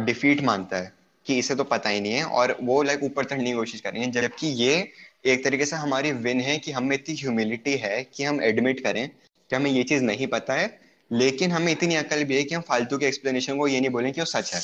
[0.05, 0.91] डिफीट मानता है
[1.25, 4.07] कि इसे तो पता ही नहीं है और वो लाइक ऊपर चढ़ने की कोशिश करेंगे
[4.21, 4.91] जबकि ये
[5.25, 9.07] एक तरीके से हमारी विन है कि हमें इतनी ह्यूमिलिटी है कि हम एडमिट करें
[9.07, 10.79] कि हमें ये चीज़ नहीं पता है,
[11.11, 14.11] लेकिन हमें इतनी अकल भी है कि हम फालतू के एक्सप्लेनेशन को ये नहीं बोलें
[14.13, 14.61] कि वो सच है।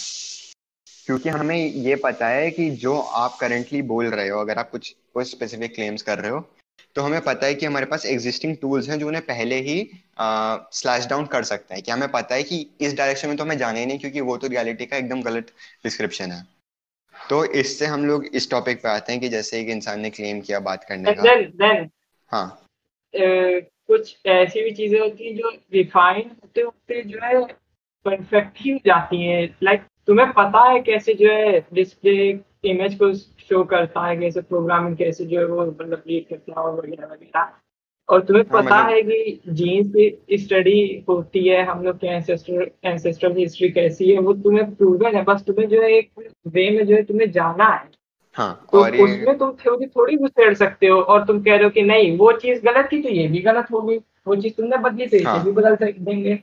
[1.06, 4.96] क्योंकि हमें ये पता है कि जो आप करेंटली बोल रहे हो, अगर आप कुछ
[5.14, 6.48] कुछ स्पेसिफिक क्लेम्स कर रहे हो
[6.96, 9.90] तो हमें पता है कि हमारे पास एग्जिस्टिंग टूल्स हैं जो उन्हें पहले ही
[10.20, 13.58] स्लैश डाउन कर सकते हैं। कि हमें पता है कि इस डायरेक्शन में तो हमें
[13.58, 15.52] जाना ही नहीं, क्योंकि वो तो रियलिटी का एकदम गलत
[15.84, 16.46] डिस्क्रिप्शन है।
[17.30, 20.42] तो इससे हम लोग इस टॉपिक पे आते हैं कि जैसे एक इंसान ने क्लेम
[20.42, 21.90] किया बात करने का। then, then,
[22.28, 22.62] हाँ।
[23.16, 27.46] uh, कुछ ऐसी भी चीज़ें होती हैं जो रिफाइन होते होते जो है
[28.06, 33.14] परफेक्ट ही जाती हैं। लाइक like, तुम्हें पता है कैसे जो है डिस्प्ले इमेज को
[33.14, 37.08] शो करता है कैसे प्रोग्रामिंग कैसे जो है वो मतलब रीड करता है और वगैरह
[37.08, 37.54] वगैरह।
[38.10, 38.76] और तुम्हें हाँ, पता.
[38.82, 44.20] है कि जीन्स की स्टडी होती है हम लोग के एंसेस्टर एंसेस्ट्रल हिस्ट्री कैसी है
[44.20, 46.12] वो तुम्हें प्रूवन है बस तुम्हें जो है एक
[46.48, 47.90] वे में जो है तुम्हें जाना है
[48.36, 51.70] हाँ, तो और उसमें तुम थ्योरी थोड़ी घुसेड़ सकते हो और तुम कह रहे हो
[51.70, 55.08] कि नहीं वो चीज़ गलत थी तो ये भी गलत होगी वो चीज़ तुमने बदली
[55.08, 56.36] तो हाँ, भी बदल देंगे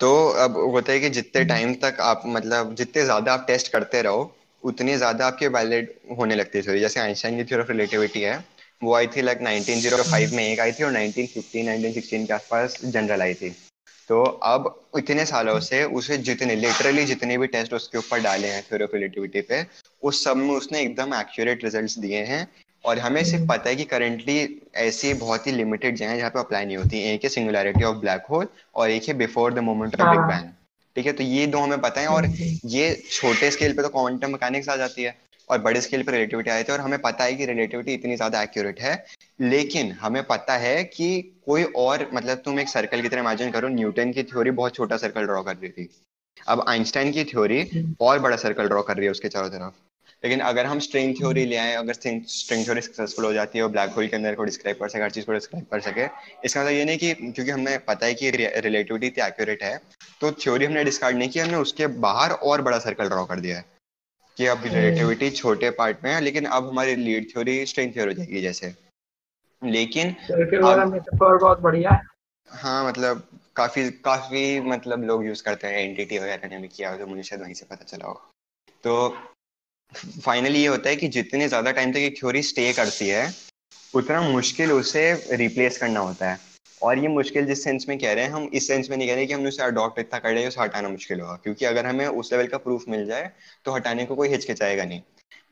[0.00, 4.02] तो अब होता है कि जितने टाइम। तक आप मतलब जितने ज़्यादा आप टेस्ट करते
[4.02, 8.53] रहो उतनी ज़्यादा आपके वैलिड होने लगती है जैसे आइंस्टाइन की थ्योरी ऑफ़ रिलेटिविटी है
[8.82, 13.22] वो आई थी लाइक 1905 में एक आई थी और 1915 1916 के आसपास जनरल
[13.22, 13.50] आई थी।
[14.08, 18.62] तो अब इतने सालों से उसे जितने लिटरली जितने भी टेस्ट उसके ऊपर डाले हैं
[18.62, 19.64] थ्योरी ऑफ़ रिलेटिविटी पे
[20.02, 22.46] उस सब में उसने एकदम एक्यूरेट रिजल्ट्स दिए हैं।
[22.84, 26.64] और हमें सिर्फ़ पता है कि करेंटली ऐसी बहुत ही लिमिटेड जगह जहाँ पे अप्लाई
[26.64, 30.10] नहीं होती। एक है सिंगुलैरिटी ऑफ़ ब्लैक होल और एक है before the moment of
[30.10, 30.50] big bang
[30.96, 31.12] ठीक है?
[31.12, 32.26] तो ये दो हमें पता है और
[32.64, 36.50] ये छोटे स्केल पे तो क्वांटम मैकेनिक्स आ जाती है। और बड़े स्केल पर रिलेटिविटी
[36.50, 38.94] आई थी और हमें पता है कि रिलेटिविटी इतनी ज़्यादा एक्यूरेट है।
[39.40, 41.08] लेकिन हमें पता है कि
[41.46, 44.96] कोई और मतलब तुम एक सर्कल की तरह इमेजिन करो न्यूटन की थ्योरी बहुत छोटा
[44.96, 45.88] सर्कल ड्रॉ कर रही थी।
[46.48, 47.64] अब आइंस्टाइन की थ्योरी
[48.00, 49.82] और बड़ा सर्कल ड्रॉ कर रही है उसके चारों तरफ़।
[50.22, 53.70] लेकिन अगर हम स्ट्रिंग थ्योरी ले आए अगर स्ट्रिंग थ्योरी सक्सेसफुल हो जाती है और
[53.70, 56.04] ब्लैक होल के अंदर को डिस्क्राइब कर सके हर चीज़ को डिस्क्राइब कर सके
[56.44, 59.76] इसका मतलब ये नहीं कि क्योंकि हमें पता है कि रिलेटिविटी इतनी एक्यूरेट है
[60.20, 63.56] तो थ्योरी हमने डिस्कार्ड नहीं किया हमने उसके बाहर और बड़ा सर्कल ड्रॉ कर दिया
[63.56, 63.64] है।
[64.36, 68.12] कि अब रिलेटिविटी हम्म। छोटे पार्ट में है लेकिन अब हमारी लीड थ्योरी स्ट्रिंग थ्योरी
[68.12, 68.74] हो जाएगी जैसे।
[69.62, 70.14] लेकिन
[70.58, 72.02] अब, बहुत बढ़िया है।
[72.50, 73.22] हाँ मतलब
[73.56, 77.42] काफ़ी काफ़ी मतलब लोग यूज़ करते हैं एनटीटी वगैरह ने भी किया तो मुझे शायद
[77.42, 78.30] वहीं से पता चला होगा
[78.84, 78.94] तो
[80.24, 83.32] फाइनली ये होता है कि जितने ज़्यादा टाइम तक एक थ्योरी स्टे करती है
[83.94, 85.02] उतना मुश्किल उसे
[85.36, 86.38] रिप्लेस करना होता है।
[86.84, 89.14] और ये मुश्किल जिस सेंस में कह रहे हैं, हम इस सेंस में नहीं कह
[89.14, 92.06] रहे कि हमने उसे अडॉप्ट इतना कर लिया उसे हटाना मुश्किल होगा। क्योंकि अगर हमें
[92.06, 93.30] उस लेवल का प्रूफ मिल जाए
[93.64, 95.00] तो हटाने को कोई हिचकिचाएगा नहीं।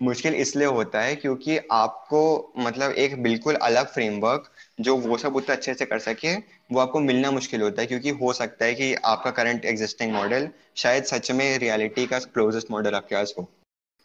[0.02, 5.54] मुश्किल इसलिए होता है क्योंकि आपको मतलब एक बिल्कुल अलग फ्रेमवर्क जो वो सब उतना
[5.54, 6.34] अच्छे से कर सके,
[6.72, 10.48] वो आपको मिलना मुश्किल होता है। क्योंकि हो सकता है कि आपका करंट एग्जिस्टिंग मॉडल
[10.76, 13.48] शायद सच में रियलिटी का क्लोजेस्ट मॉडल आपके पास हो।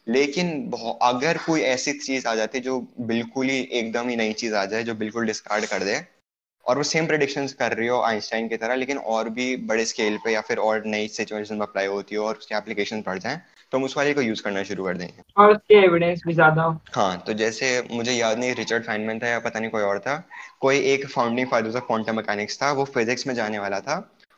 [0.07, 4.55] लेकिन अगर कोई ऐसी चीज़ आ जाती है जो बिल्कुल ही एकदम ही नई चीज़
[4.55, 6.16] आ जाए, जो बिल्कुल डिस्कार्ड कर दे
[6.67, 10.17] और वो सेम प्रेडिक्शंस कर रही हो आइंस्टाइन की तरह लेकिन और भी बड़े स्केल
[10.17, 13.41] पे या फिर और नई सिचुएशन में अप्लाई होती हो और उसके एप्लीकेशन बढ़ जाए
[13.71, 16.63] तो हम उस वाले को यूज़ करना शुरू कर देंगे। और उसके एविडेंस भी ज़्यादा
[16.93, 20.15] हाँ। तो जैसे मुझे याद नहीं रिचर्ड फाइनमैन था या पता नहीं कोई और था
[20.59, 23.97] कोई एक founding fathers of quantum mechanics था वो फिजिक्स में जाने वाला था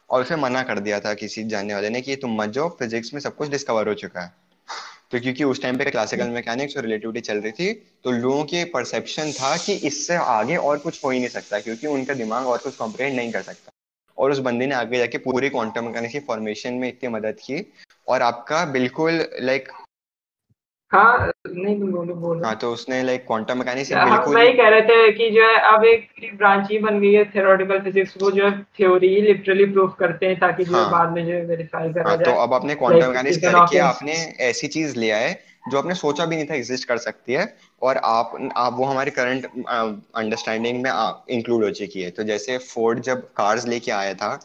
[0.10, 3.13] और उसे मना कर दिया था किसी जानने वाले ने कि तुम मत जाओ फिजिक्स
[3.13, 4.32] में सब कुछ डिस्कवर हो चुका है।
[5.12, 8.63] तो क्योंकि उस टाइम पे क्लासिकल मैकेनिक्स और रिलेटिविटी चल रही थी तो लोगों के
[8.65, 12.58] परसेप्शन था कि इससे आगे और कुछ हो ही नहीं सकता क्योंकि उनका दिमाग और
[12.58, 13.72] कुछ कॉम्प्रेंड नहीं कर सकता।
[14.17, 17.65] और उस बंदे ने आगे जाके पूरी क्वांटम मैकेनिक्स की फॉर्मेशन में इतनी मदद की
[18.08, 19.69] और आपका बिल्कुल लाइक
[20.91, 24.69] हाँ नहीं तुम बोलो बोलो। हाँ तो उसने लाइक क्वांटम मैकेनिक्स हम बिल्कुल वही कह
[24.69, 28.32] रहे थे कि जो है अब एक ब्रांच ही बन गई है थ्योरेटिकल फिजिक्स वो
[28.32, 32.10] जो है थ्योरी लिटरली प्रूफ करते हैं ताकि जो हाँ, बाद में जो वेरीफाई करा
[32.10, 35.34] हाँ, जाए। तो अब आपने क्वांटम मैकेनिक्स करके आपने ऐसी चीज़ लिया है
[35.71, 37.45] जो आपने सोचा भी नहीं था एग्जिस्ट कर सकती है
[37.82, 39.45] और आप आप वो हमारे करंट
[40.15, 40.91] अंडरस्टैंडिंग में
[41.30, 44.39] इंक्लूड हो चुकी है। तो जैसे फोर्ड जब कार्स लेके आया था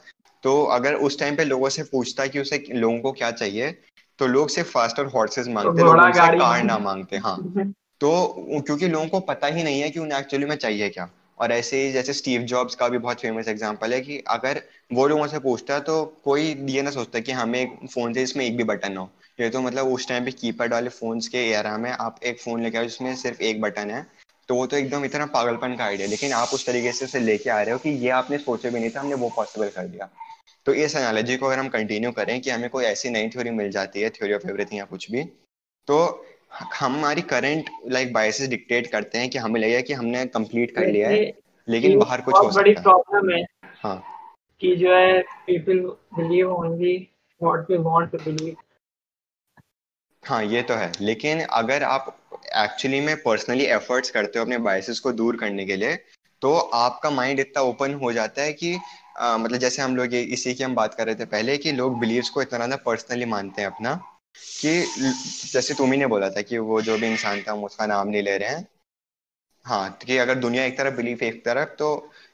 [0.45, 3.75] तो अगर उस टाइम पे लोगों से पूछता कि उसे लोगों को क्या चाहिए
[4.19, 7.53] तो लोग सिर्फ़ फास्ट और हॉर्सेस मांगते तो लोग कार ना मांगते हाँ।
[8.01, 8.35] तो
[8.67, 11.87] क्योंकि लोगों को पता ही नहीं है कि उन्हें एक्चुअली में चाहिए क्या। और ऐसे
[11.87, 15.39] ही जैसे स्टीव जॉब्स का भी बहुत फ़ेमस एग्जांपल है कि अगर वो लोगों से
[15.39, 19.11] पूछता तो कोई ये ना सोचता कि हमें फ़ोन से इसमें एक भी बटन हो।
[19.41, 22.63] ये तो मतलब उस टाइम पे कीपैड वाले फोन्स के एरा में आप एक फ़ोन
[22.63, 24.07] लेके आओ जिसमें सिर्फ़ एक बटन है
[24.49, 27.51] तो वो तो एकदम इतना पागलपन का आइडिया लेकिन आप उस तरीके से उसे लेके
[27.51, 30.09] आ रहे हो कि ये आपने सोचे भी नहीं था हमने वो पॉसिबल कर दिया।
[30.67, 33.71] तो इस एनालॉजी को अगर हम कंटिन्यू करें कि हमें कोई ऐसी नई थ्योरी मिल
[33.71, 35.23] जाती है थ्योरी ऑफ़ एवरीथिंग या कुछ भी
[35.89, 35.99] तो
[36.75, 41.09] हमारी करंट लाइक बायसेस डिक्टेट करते हैं कि हमें लगेगा कि हमने कंप्लीट कर लिया
[41.09, 41.33] है
[41.69, 43.43] लेकिन बाहर कुछ हो बड़ी सकता है। प्रॉब्लम है
[43.83, 44.03] हाँ।
[44.61, 45.79] कि जो है people
[46.17, 46.97] believe only
[47.41, 48.57] what we want to believe
[50.23, 52.07] हाँ ये तो है। लेकिन अगर आप
[52.57, 55.97] एक्चुअली में पर्सनली एफर्ट्स करते हो अपने बायसेस को दूर करने के लिए
[56.43, 58.77] तो आपका माइंड इतना ओपन हो जाता है कि
[59.17, 61.73] आ, मतलब जैसे हम लोग ये इसी की हम बात कर रहे थे पहले कि
[61.73, 63.95] लोग बिलीव्स को इतना ज़्यादा पर्सनली मानते हैं अपना
[64.61, 64.71] कि
[65.53, 68.09] जैसे तुम ही ने बोला था कि वो जो भी इंसान था हम उसका नाम
[68.09, 68.67] नहीं ले रहे हैं।
[69.67, 71.89] हाँ कि अगर दुनिया एक तरफ़ बिलीफ एक तरफ़ तो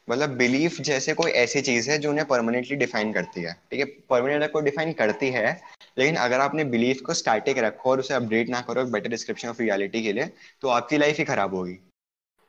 [0.08, 3.86] मतलब बिलीफ जैसे कोई ऐसी चीज़ है जो उन्हें परमानेंटली डिफाइन करती है। ठीक है
[4.10, 5.52] परमानेंट को डिफाइन करती है
[5.98, 9.62] लेकिन अगर आपने बिलीफ को स्टैटिक रखो और उसे अपडेट ना करो बेटर डिस्क्रिप्शन ऑफ़
[9.62, 10.30] रियलिटी के लिए
[10.62, 11.78] तो आपकी लाइफ ही खराब होगी।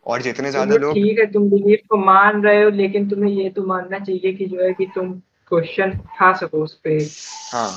[0.06, 3.50] और जितने ज़्यादा लोग ठीक है तुम बिलीफ को मान रहे हो लेकिन तुम्हें ये
[3.50, 5.12] तो मानना चाहिए कि जो है कि तुम
[5.52, 6.98] क्वेश्चन उठा सको उस पे।
[7.54, 7.72] हाँ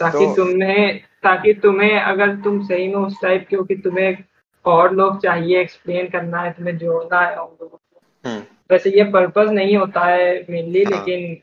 [0.00, 4.16] ताकि तो तुम्हें ताकि तुम्हें अगर तुम सही में उस टाइप के हो कि तुम्हें
[4.64, 9.04] और लोग चाहिए एक्सप्लेन करना है तुम्हें जोड़ना है उन लोगों को। हम्म। वैसे ये
[9.04, 11.36] पर्पस नहीं होता है मेनली हाँ। लेकिन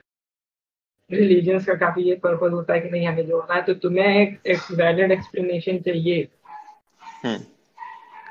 [1.09, 4.71] रिलीजन्स का काफ़ी ये पर्पस होता है कि नहीं हमें जोड़ना है तो तुम्हें एक
[4.71, 6.27] वैलिड एक्सप्लेनेशन चाहिए।
[7.23, 7.37] हम्म।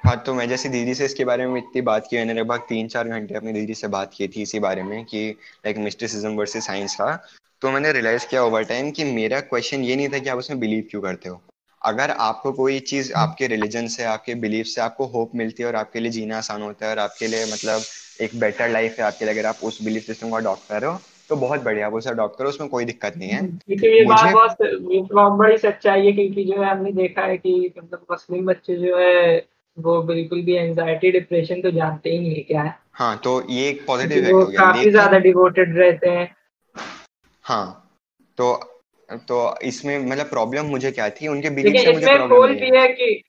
[0.05, 2.89] हाँ तो मैं जैसे दीदी से इसके बारे में इतनी बात की मैंने लगभग तीन
[2.89, 5.29] चार घंटे अपनी दीदी से बात की थी इसी बारे में कि
[5.67, 7.15] लाइक मिस्टिसिज्म वर्सेस साइंस का।
[7.63, 10.61] तो मैंने रियलाइज़ किया ओवर टाइम कि मेरा क्वेश्चन ये नहीं था कि आप उसमें
[10.61, 11.41] बिलीव क्यों करते हो।
[11.83, 15.77] अगर आपको कोई चीज़ आपके रिलीजन से आपके बिलीफ से आपको होप मिलती है और
[15.77, 17.83] आपके लिए जीना आसान होता है और आपके लिए मतलब
[18.21, 20.91] एक बेटर लाइफ है आपके लिए अगर आप उस बिलीफ सिस्टम को अडॉप्ट कर रहे
[20.91, 24.33] हो तो बहुत बढ़िया आप उसे डॉक्टर उसमें कोई दिक्कत नहीं है। क्योंकि ये बात
[24.33, 24.57] बहुत
[25.13, 28.99] बहुत बड़ी सच्चाई है क्योंकि जो है हमने देखा है कि मतलब मुस्लिम बच्चे जो
[28.99, 33.31] है वो बिल्कुल भी एंजाइटी डिप्रेशन तो जानते ही नहीं है क्या है। हाँ तो
[33.51, 36.37] ये एक पॉजिटिव इफ़ेक्ट हो गया। काफ़ी ज़्यादा डिवोटेड रहते हैं।
[37.45, 37.91] हाँ
[38.39, 38.55] तो
[39.29, 43.23] तो इसमें मतलब प्रॉब्लम मुझे क्या थी उनके बिलीफ से मुझे प्रॉब्लम भी है कि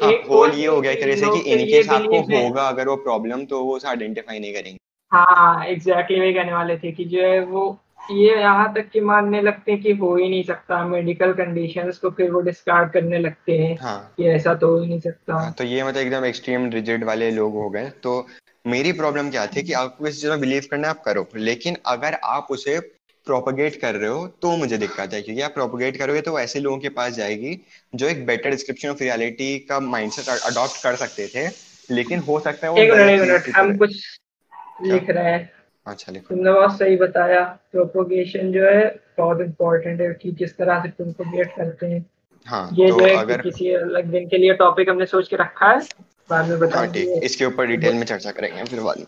[0.00, 2.68] हाँ एक होल ये हो गया एक तरह से कि के इनकेस ये आपको होगा
[2.68, 4.78] अगर वो प्रॉब्लम तो वो उसे आइडेंटिफाई नहीं करेंगे।
[5.12, 7.78] हाँ एग्जैक्टली exactly वही कहने वाले थे कि जो है वो
[8.10, 12.10] ये यहाँ तक कि मानने लगते हैं कि हो ही नहीं सकता मेडिकल कंडीशंस को
[12.10, 15.52] फिर वो डिस्कार्ड करने लगते हैं हाँ। कि ऐसा तो हो ही नहीं सकता। हाँ,
[15.52, 18.26] तो ये मतलब एकदम एक्सट्रीम रिजिड वाले लोग हो गए। तो
[18.66, 22.14] मेरी प्रॉब्लम क्या थी कि आपको किसी चीज़ में बिलीव करना आप करो लेकिन अगर
[22.24, 22.78] आप उसे
[23.26, 26.78] प्रोपोगेट कर रहे हो तो मुझे दिक्कत है क्योंकि आप प्रोपोगेट करोगे तो ऐसे लोगों
[26.78, 27.60] के पास जाएगी
[27.94, 31.48] जो एक बेटर डिस्क्रिप्शन ऑफ़ रियलिटी का माइंडसेट अडॉप्ट कर सकते थे
[31.94, 34.18] लेकिन हो सकता है वो एक मिनट हम कुछ
[34.82, 35.55] लिख रहे हैं।
[35.86, 38.84] अच्छा लिखो। तुमने बहुत सही बताया प्रोपोगेशन जो है
[39.18, 42.04] बहुत इम्पोर्टेंट है कि किस तरह से प्रोपोगेट करते हैं।
[42.46, 45.36] हाँ ये तो जो है अगर किसी अलग दिन के लिए टॉपिक हमने सोच के
[45.36, 45.78] रखा है
[46.30, 49.06] बाद में हाँ बताएँगे। ठीक। इसके ऊपर डिटेल में चर्चा करेंगे फिर बाद में।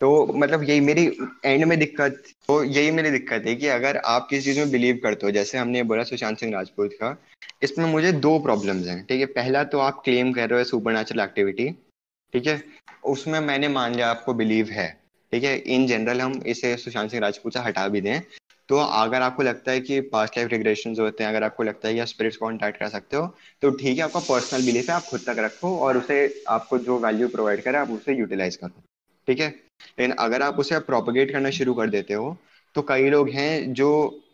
[0.00, 1.04] तो मतलब यही मेरी
[1.44, 5.00] एंड में दिक्कत तो यही मेरी दिक्कत है कि अगर आप किसी चीज़ में बिलीव
[5.02, 7.16] करते हो जैसे हमने बोला सुशांत सिंह राजपूत का
[7.62, 9.26] इसमें मुझे दो प्रॉब्लम्स हैं ठीक है?
[9.26, 11.70] पहला तो आप क्लेम कर रहे हो सुपर नेचुरल एक्टिविटी
[12.32, 12.62] ठीक है?
[13.04, 15.01] उसमें मैंने मान लिया आपको बिलीव है।
[15.32, 18.20] ठीक है इन जनरल हम इसे सुशांत सिंह राजपूत से हटा भी दें।
[18.68, 21.94] तो अगर आपको लगता है कि पास्ट लाइफ रिग्रेशन होते हैं, अगर आपको लगता है
[21.94, 23.26] कि आप स्पिरिट्स कॉन्टैक्ट कर सकते हो
[23.62, 26.98] तो ठीक है, आपका पर्सनल बिलीफ है, आप खुद तक रखो और उसे आपको जो
[26.98, 28.82] वैल्यू प्रोवाइड करे, आप उसे यूटिलाइज करो।
[29.28, 29.48] ठीक है?
[29.98, 32.36] लेकिन अगर आप उसे प्रोपोगेट करना शुरू कर देते हो
[32.74, 33.88] तो कई लोग हैं जो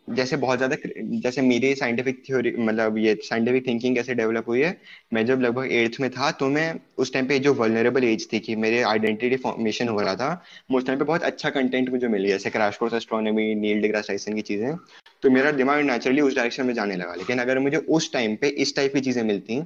[0.08, 0.76] जैसे बहुत ज़्यादा
[1.20, 4.76] जैसे मेरी साइंटिफिक थ्योरी मतलब ये साइंटिफिक थिंकिंग कैसे डेवलप हुई है
[5.12, 6.68] मैं जब लगभग एट्थ में था तो मैं
[6.98, 10.30] उस टाइम पे जो वल्नरेबल एज थी कि मेरे आइडेंटिटी फॉर्मेशन हो रहा था
[10.70, 14.34] उस टाइम पे बहुत अच्छा कंटेंट मुझे मिली जैसे crash course astronomy Neil deGrasse Tyson
[14.34, 14.76] की चीज़ें
[15.22, 18.48] तो मेरा दिमाग नेचुरली उस डायरेक्शन में जाने लगा लेकिन अगर मुझे उस टाइम पे
[18.58, 19.62] इस टाइप की चीज़ें मिलती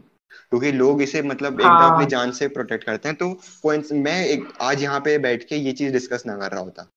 [0.50, 4.48] क्योंकि लोग इसे मतलब एकदम हाँ। अपनी जान से प्रोटेक्ट करते हैं तो मैं एक
[4.62, 6.90] आज यहाँ पे बैठ के ये चीज़ डिस्कस ना कर रहा होता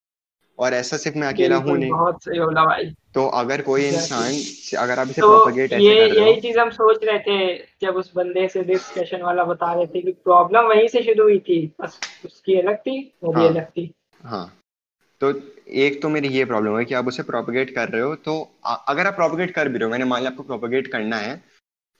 [0.60, 4.34] और ऐसा सिर्फ़ मैं अकेला हूँ नहीं। बहुत सही बोला भाई। तो अगर कोई इंसान
[4.80, 7.56] अगर आप इसे तो प्रोपोगेट ऐसे ये कर रहे यही चीज़ हम सोच रहे थे
[7.82, 11.40] जब उस बंदे से डिस्कशन वाला बता रहे थे कि प्रॉब्लम वहीं से शुरू हुई
[11.40, 13.92] थी बस उसकी अलग थी वो भी हाँ। अलग थी।
[14.24, 14.46] हाँ।
[15.22, 15.34] तो
[15.80, 19.08] एक तो मेरी ये प्रॉब्लम है कि आप उसे प्रोपोगेट कर रहे हो तो अगर
[19.08, 21.42] आप प्रोपोगेट कर भी रहे हो मैंने मान लिया आपको प्रोपोगेट करना है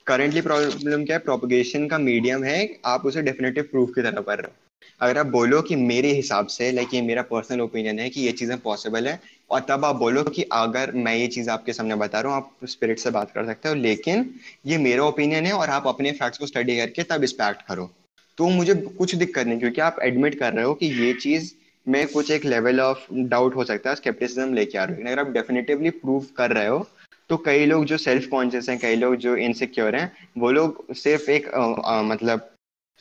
[0.06, 4.38] करंटली प्रॉब्लम क्या है प्रोपोगेशन का मीडियम है आप उसे डेफिनेटिव प्रूफ की तरह कर
[4.38, 4.65] रहे हो।
[5.00, 8.32] अगर आप बोलो कि मेरे हिसाब से लाइक ये मेरा पर्सनल ओपिनियन है कि ये
[8.32, 12.20] चीज़ें पॉसिबल है और तब आप बोलो कि अगर मैं ये चीज़ आपके सामने बता
[12.20, 14.30] रहा हूँ आप स्पिरिट से बात कर सकते हो लेकिन
[14.66, 17.90] ये मेरा ओपिनियन है और आप अपने फैक्ट्स को स्टडी करके तब इस एक्ट करो।
[18.38, 21.52] तो मुझे कुछ दिक्कत नहीं क्योंकि आप एडमिट कर रहे हो कि ये चीज़
[21.86, 25.20] में कुछ एक लेवल ऑफ़ डाउट हो सकता है स्केप्टिसिज्म लेके आ रहे हो। अगर
[25.20, 26.86] आप डेफिनेटिवली प्रूव कर रहे हो
[27.30, 31.30] तो कई लोग जो सेल्फ कॉन्शियस हैं कई लोग जो इनसिक्योर हैं वो लोग सिर्फ़
[31.30, 32.50] एक आ, आ, मतलब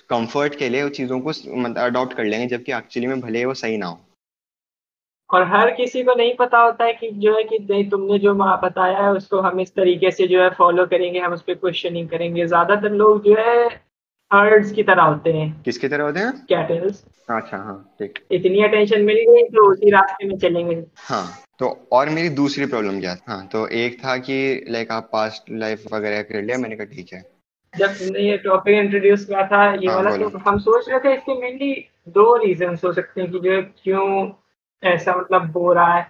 [0.10, 3.54] कंफर्ट के लिए उन चीज़ों को मतलब अडॉप्ट कर लेंगे जबकि एक्चुअली में भले वो
[3.56, 4.00] सही ना हो।
[5.30, 8.34] और हर किसी को नहीं पता होता है कि जो है कि नहीं तुमने जो
[8.34, 12.10] बताया है उसको हम इस तरीके से जो है फॉलो करेंगे हम उस पर क्वेश्चनिंग
[12.10, 13.66] करेंगे। ज़्यादातर लोग जो है
[14.32, 16.32] हर्ड्स की तरह होते हैं। किसकी तरह होते हैं?
[16.46, 21.28] कैटल्स अच्छा हाँ ठीक। इतनी अटेंशन मिल गई तो उसी रास्ते में चलेंगे। हाँ
[21.60, 23.46] तो और मेरी दूसरी प्रॉब्लम क्या हाँ?
[23.48, 27.24] तो एक था कि लाइक आप पास्ट लाइफ वगैरह कर लिया मैंने कहा ठीक है।
[27.78, 31.14] जब तुमने ये टॉपिक इंट्रोड्यूस किया था ये हाँ, वाला तो हम सोच रहे थे
[31.14, 31.74] इसके मेनली
[32.10, 34.32] दो रीजन हो सकते हैं कि जो क्यों
[34.84, 36.04] ऐसा मतलब हो रहा है।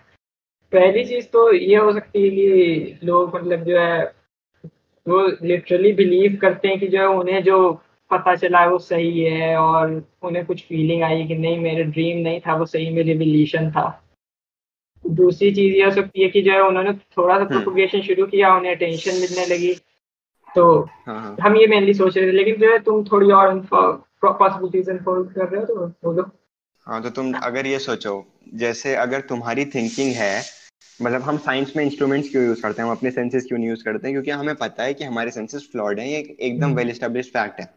[0.74, 4.04] पहली चीज़ तो ये हो सकती है कि लोग मतलब जो है
[5.06, 7.58] वो लिटरली बिलीव करते हैं कि जो है उन्हें जो
[8.12, 12.18] पता चला है वो सही है और उन्हें कुछ फीलिंग आई कि नहीं मेरे ड्रीम
[12.18, 14.02] नहीं था वो सही में रिविलेशन था।
[15.08, 18.26] दूसरी चीज़ ये हो सकती है कि जो है उन्होंने थोड़ा सा प्रोपोगेशन हम्म। शुरू
[18.28, 19.76] किया उन्हें अटेंशन मिलने लगी।
[20.56, 23.60] तो हाँ, हाँ। हम ये मेनली सोच रहे थे लेकिन जो है तुम थोड़ी और
[24.24, 26.30] पॉसिबिलिटीज इन्फॉर्म कर रहे हो तो बोलो
[26.88, 30.44] हाँ तो तुम अगर ये सोचो जैसे अगर तुम्हारी थिंकिंग है
[31.02, 33.84] मतलब हम साइंस में इंस्ट्रूमेंट्स क्यों यूज़ करते हैं हम अपने सेंसेस क्यों नहीं यूज़
[33.84, 37.30] करते हैं क्योंकि हमें पता है कि हमारे सेंसेस फ्लॉड हैं ये एकदम वेल एस्टेब्लिश
[37.30, 37.70] फैक्ट है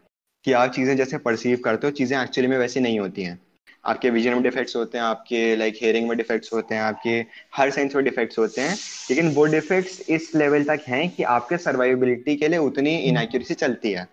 [0.45, 3.41] कि आप चीज़ें जैसे परसीव करते हो चीज़ें एक्चुअली में वैसी नहीं होती हैं।
[3.85, 7.71] आपके विजन में डिफेक्ट्स होते हैं आपके लाइक हेयरिंग में डिफेक्ट्स होते हैं आपके हर
[7.71, 8.75] सेंस में डिफेक्ट्स होते हैं
[9.09, 13.91] लेकिन वो डिफेक्ट्स इस लेवल तक हैं कि आपके सर्वाइबिलिटी के लिए उतनी इनएक्यूरेसी चलती
[13.91, 14.07] है।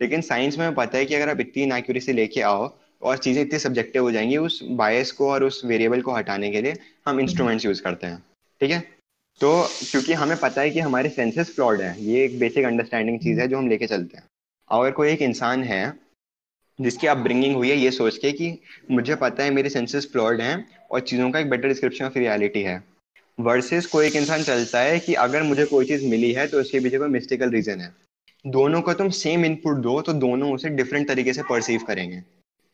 [0.00, 3.58] लेकिन साइंस में पता है कि अगर आप इतनी इनएक्यूरेसी लेके आओ और चीज़ें इतनी
[3.58, 6.74] सब्जेक्टिव हो जाएँगी उस बायस को और उस वेरिएबल को हटाने के लिए
[7.06, 8.22] हम इंस्ट्रूमेंट्स यूज़ करते हैं
[8.60, 8.80] ठीक है?
[9.40, 13.40] तो क्योंकि हमें पता है कि हमारे सेंसेस फ्लॉड है ये एक बेसिक अंडरस्टैंडिंग चीज़
[13.40, 14.24] है जो हम लेके चलते हैं।
[14.70, 16.05] अगर कोई एक इंसान है
[16.78, 18.58] जिसकी आप ब्रिंगिंग हुई है ये सोच के कि
[18.90, 20.56] मुझे पता है मेरे सेंसेस फ्लॉड हैं
[20.90, 22.82] और चीज़ों का एक बेटर डिस्क्रिप्शन ऑफ़ रियलिटी है।
[23.38, 26.80] वर्सेस कोई एक इंसान चलता है कि अगर मुझे कोई चीज़ मिली है तो उसके
[26.80, 27.92] पीछे कोई मिस्टिकल रीज़न है।
[28.44, 32.20] दोनों को तुम सेम इनपुट दो तो दोनों उसे डिफरेंट तरीके से परसीव करेंगे।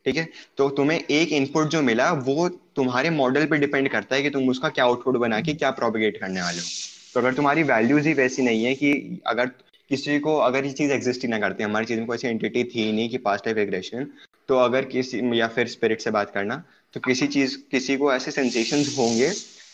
[0.06, 0.28] ठीक है?
[0.56, 4.48] तो तुम्हें एक इनपुट जो मिला वो तुम्हारे मॉडल पे डिपेंड करता है कि तुम
[4.48, 6.64] उसका क्या आउटपुट बना के क्या प्रोपिगेट करने वाले हो।
[7.14, 9.50] तो अगर तुम्हारी वैल्यूज़ ही वैसी नहीं है कि अगर
[9.92, 12.62] किसी को अगर ये चीज़ एग्जिस्ट ही ना करती, हमारी चीज़ में कोई ऐसी एंटिटी
[12.66, 14.06] थी नहीं कि पास्ट लाइफ एग्रेशन
[14.48, 16.62] तो अगर किसी, या फिर स्पिरिट से बात करना
[16.94, 19.30] तो किसी चीज़, किसी को ऐसे सेंसेशन होंगे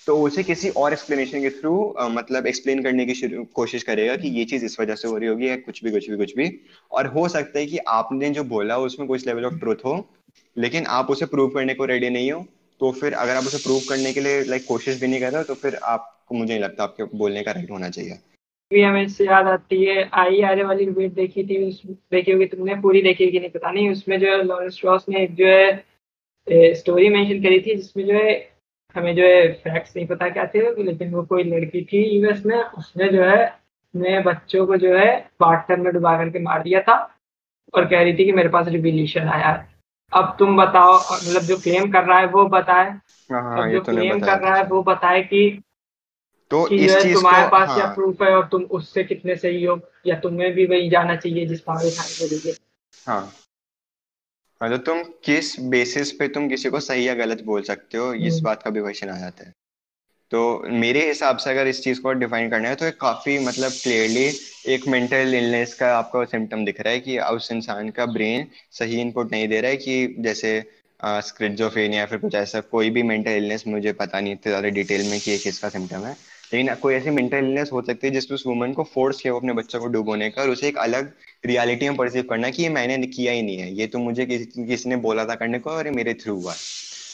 [0.07, 1.73] तो उसे किसी और एक्सप्लेनेशन के थ्रू
[2.11, 5.49] मतलब एक्सप्लेन करने की कोशिश करेगा कि ये चीज़ इस वजह से हो रही होगी
[5.49, 6.51] या कुछ भी कुछ भी कुछ भी।
[6.91, 9.95] और हो सकता है कि आपने जो बोला उसमें कुछ लेवल ऑफ़ ट्रूथ हो,
[10.57, 12.45] लेकिन आप उसे प्रूव करने को रेडी नहीं हो
[12.81, 15.39] तो फिर अगर आप उसे प्रूव करने के लिए लाइक कोशिश भी नहीं कर रहे
[15.39, 18.19] हो तो फिर आपको मुझे नहीं लगता आपके बोलने का राइट होना चाहिए।
[18.71, 22.47] भी हमें इससे याद आती है। आई आर वाली डिबेट देखी थी उस देखी होगी
[22.47, 22.75] तुमने?
[22.81, 26.75] पूरी देखी कि नहीं पता। नहीं उसमें जो है लॉरेंस स्ट्रॉस ने एक जो है
[26.75, 28.35] स्टोरी मेंशन करी थी जिसमें जो है
[28.95, 32.57] हमें जो है फैक्ट्स नहीं पता क्या थे लेकिन वो कोई लड़की थी यूएस में
[32.57, 36.97] उसने जो है अपने बच्चों को जो है वाटर में डुबा करके मार दिया था
[37.75, 39.67] और कह रही थी कि मेरे पास रिविलेशन आया है
[40.13, 42.91] अब तुम बताओ मतलब जो क्लेम कर रहा है वो बताए।
[43.31, 45.63] हाँ, हाँ, जो तो क्लेम कर रहा है वो बताए कि
[46.51, 49.65] तो इस चीज़ तुम्हारे को, पास हाँ, क्या प्रूफ है और तुम उससे कितने सही
[49.65, 49.81] हो?
[50.07, 52.55] या तुम्हें भी वही जाना चाहिए जिस पहाड़ी खाने के
[53.07, 53.33] हाँ।
[54.61, 58.13] मतलब तुम किस बेसिस पे तुम किसी को सही या गलत बोल सकते हो?
[58.15, 59.53] इस हम्म। बात का भी क्वेश्चन आ जाता है।
[60.33, 63.73] तो मेरे हिसाब से अगर इस चीज़ को डिफाइन करना है तो एक काफ़ी मतलब
[63.73, 64.25] क्लियरली
[64.75, 69.01] एक मेंटल इलनेस का आपको सिम्टम दिख रहा है कि उस इंसान का ब्रेन सही
[69.01, 70.53] इनपुट नहीं दे रहा है कि जैसे
[71.05, 75.11] स्क्रिजोफेनिया या फिर कुछ ऐसा कोई भी मेंटल इलनेस मुझे पता नहीं इतने ज़्यादा डिटेल
[75.11, 76.17] में कि ये किसका सिम्टम है।
[76.55, 79.53] लेकिन कोई ऐसी मेंटल इलनेस हो सकती है जिसमें उस वुमन को फोर्स किया अपने
[79.53, 81.13] बच्चों को डूबोने का और उसे एक अलग
[81.47, 84.67] रियलिटी में परसीव करना कि ये मैंने किया ही नहीं है, ये तो मुझे किसी
[84.67, 86.55] किसी ने बोला था करने को और ये मेरे थ्रू हुआ।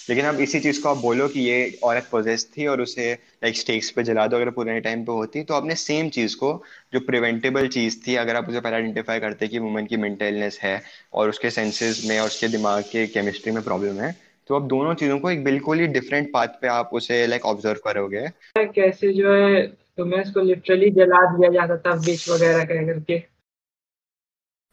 [0.08, 3.56] लेकिन अब इसी चीज़ को आप बोलो कि ये औरत पोजेस थी और उसे लाइक
[3.56, 6.52] स्टेक्स पे जला दो, अगर पुराने टाइम पे होती तो आपने सेम चीज़ को,
[6.92, 10.80] जो प्रिवेंटेबल चीज़ थी, अगर आप उसे पहले आइडेंटिफाई करते कि वुमन की मेंटलनेस है
[11.12, 14.14] और उसके सेंसेस में और उसके दिमाग के केमिस्ट्री में प्रॉब्लम है
[14.46, 17.80] तो अब दोनों चीज़ों को एक बिल्कुल ही डिफरेंट पाथ पे आप उसे लाइक ऑब्ज़र्व
[17.84, 23.14] करोगे। कैसे जो है तुम्हें इसको लिटरली जला दिया जाता था बीच वगैरह कह करके।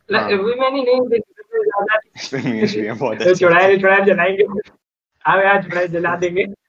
[0.10, 1.00] हाँ। मैंने नहीं
[2.92, 4.44] बहुत तो चुड़ाए चुड़ाए जलाएँगे।
[5.26, 6.61] हाँ यार चुड़ाए जला देंगे। हाँ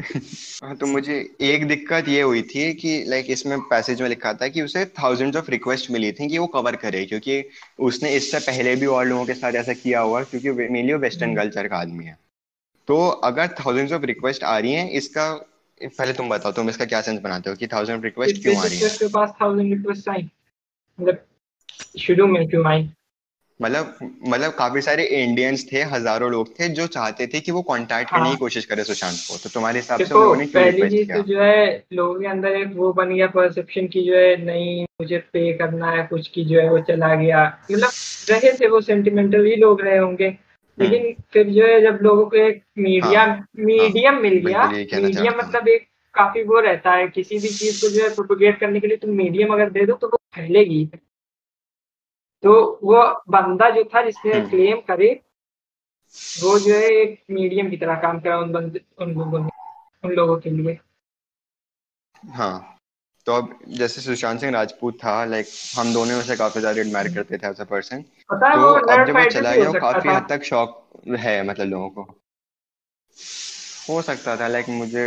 [0.00, 4.62] तो मुझे एक दिक्कत ये हुई थी कि लाइक इसमें पैसेज में लिखा था कि
[4.62, 7.44] उसे थाउजेंड्स ऑफ़ रिक्वेस्ट मिली थी कि वो कवर करे क्योंकि
[7.78, 11.36] उसने इससे पहले भी और लोगों के साथ ऐसा किया हुआ क्योंकि मेनली वो वेस्टर्न
[11.36, 12.18] कल्चर का आदमी है।
[12.88, 15.32] तो अगर थाउजेंड्स ऑफ़ रिक्वेस्ट आ रही हैं इसका
[15.80, 18.78] पहले तुम बताओ तुम इसका क्या सेंस बनाते हो कि थाउज़ेंड रिक्वेस्ट क्यों आ रही
[18.78, 18.88] है?
[20.98, 21.24] मतलब
[21.98, 22.88] शुरू में क्यों आई
[23.60, 23.98] मतलब
[24.28, 28.20] मतलब काफ़ी सारे इंडियंस थे हज़ारों लोग थे जो चाहते थे कि वो कांटेक्ट हाँ.
[28.20, 31.12] करने की कोशिश करे सुशांत को। तो तुम्हारे हिसाब से लोगों ने क्यों पहली चीज़
[31.12, 34.84] तो जो है लोगों के अंदर एक वो बन गया परसेप्शन की जो है नहीं
[35.00, 37.90] मुझे पे करना है कुछ की जो है वो चला गया। मतलब
[38.30, 42.26] रहे थे वो सेंटिमेंटल ही लोग रहे होंगे। हम्म। लेकिन फिर जो है जब लोगों
[42.26, 47.08] को एक मीडिया हाँ, मीडियम हाँ, मिल गया मीडियम मतलब एक काफ़ी वो रहता है
[47.08, 49.94] किसी भी चीज़ को जो है प्रोपोगेट करने के लिए तुम मीडियम अगर दे दो
[49.94, 50.88] तो वो फैलेगी।
[52.42, 55.08] तो वो बंदा जो था जिसने क्लेम हम्म। करे
[56.42, 59.50] वो जो है एक मीडियम की तरह काम करा उन बंदे उन लोगों ने
[60.04, 60.78] उन लोगों के लिए।
[62.34, 62.72] हाँ।
[63.26, 67.38] तो अब जैसे सुशांत सिंह राजपूत था लाइक हम दोनों उसे काफ़ी ज़्यादा एडमायर करते
[67.38, 68.36] थे एज अ पर्सन तो
[68.72, 70.82] अब जब वो चला गया काफ़ी हद तक शौक
[71.18, 72.02] है मतलब लोगों को।
[73.88, 75.06] हो सकता था लाइक मुझे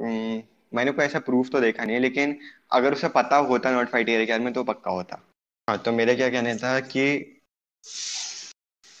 [0.00, 2.38] मैंने कोई ऐसा प्रूफ तो देखा नहीं लेकिन
[2.72, 5.20] अगर उसे पता होता नॉट फाइट एरिया में तो पक्का होता।
[5.68, 7.00] हाँ तो मेरे क्या कहना था कि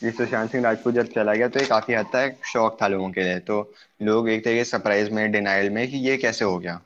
[0.02, 3.10] ये सुशांत सिंह राजपूत जब चला गया तो ये काफ़ी हद तक शौक था लोगों
[3.10, 6.80] के लिए। तो लोग एक तरीके सरप्राइज़ में डिनाइल में कि ये कैसे हो गया,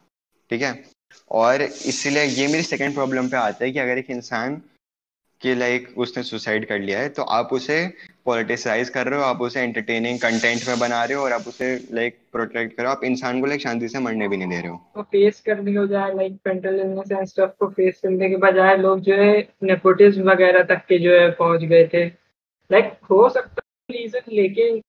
[0.51, 0.73] ठीक है?
[1.31, 4.61] और इसलिए ये मेरी सेकंड प्रॉब्लम पे आता है कि अगर एक इंसान
[5.41, 7.77] कि लाइक उसने सुसाइड कर लिया है तो आप उसे
[8.25, 11.75] पॉलिटिसाइज कर रहे हो आप उसे एंटरटेनिंग कंटेंट में बना रहे हो और आप उसे
[11.93, 14.77] लाइक प्रोटेक्ट करो आप इंसान को लाइक शांति से मरने भी नहीं दे रहे हो।
[14.95, 18.77] तो फेस करने के बजाय like mental illness and stuff को फेस करने के बजाय
[18.77, 22.05] लोग जो है नेपोटिज्म वगैरह तक के जो है पहुँच गए थे।
[22.71, 24.81] लाइक हो सकता है रीजन लेकिन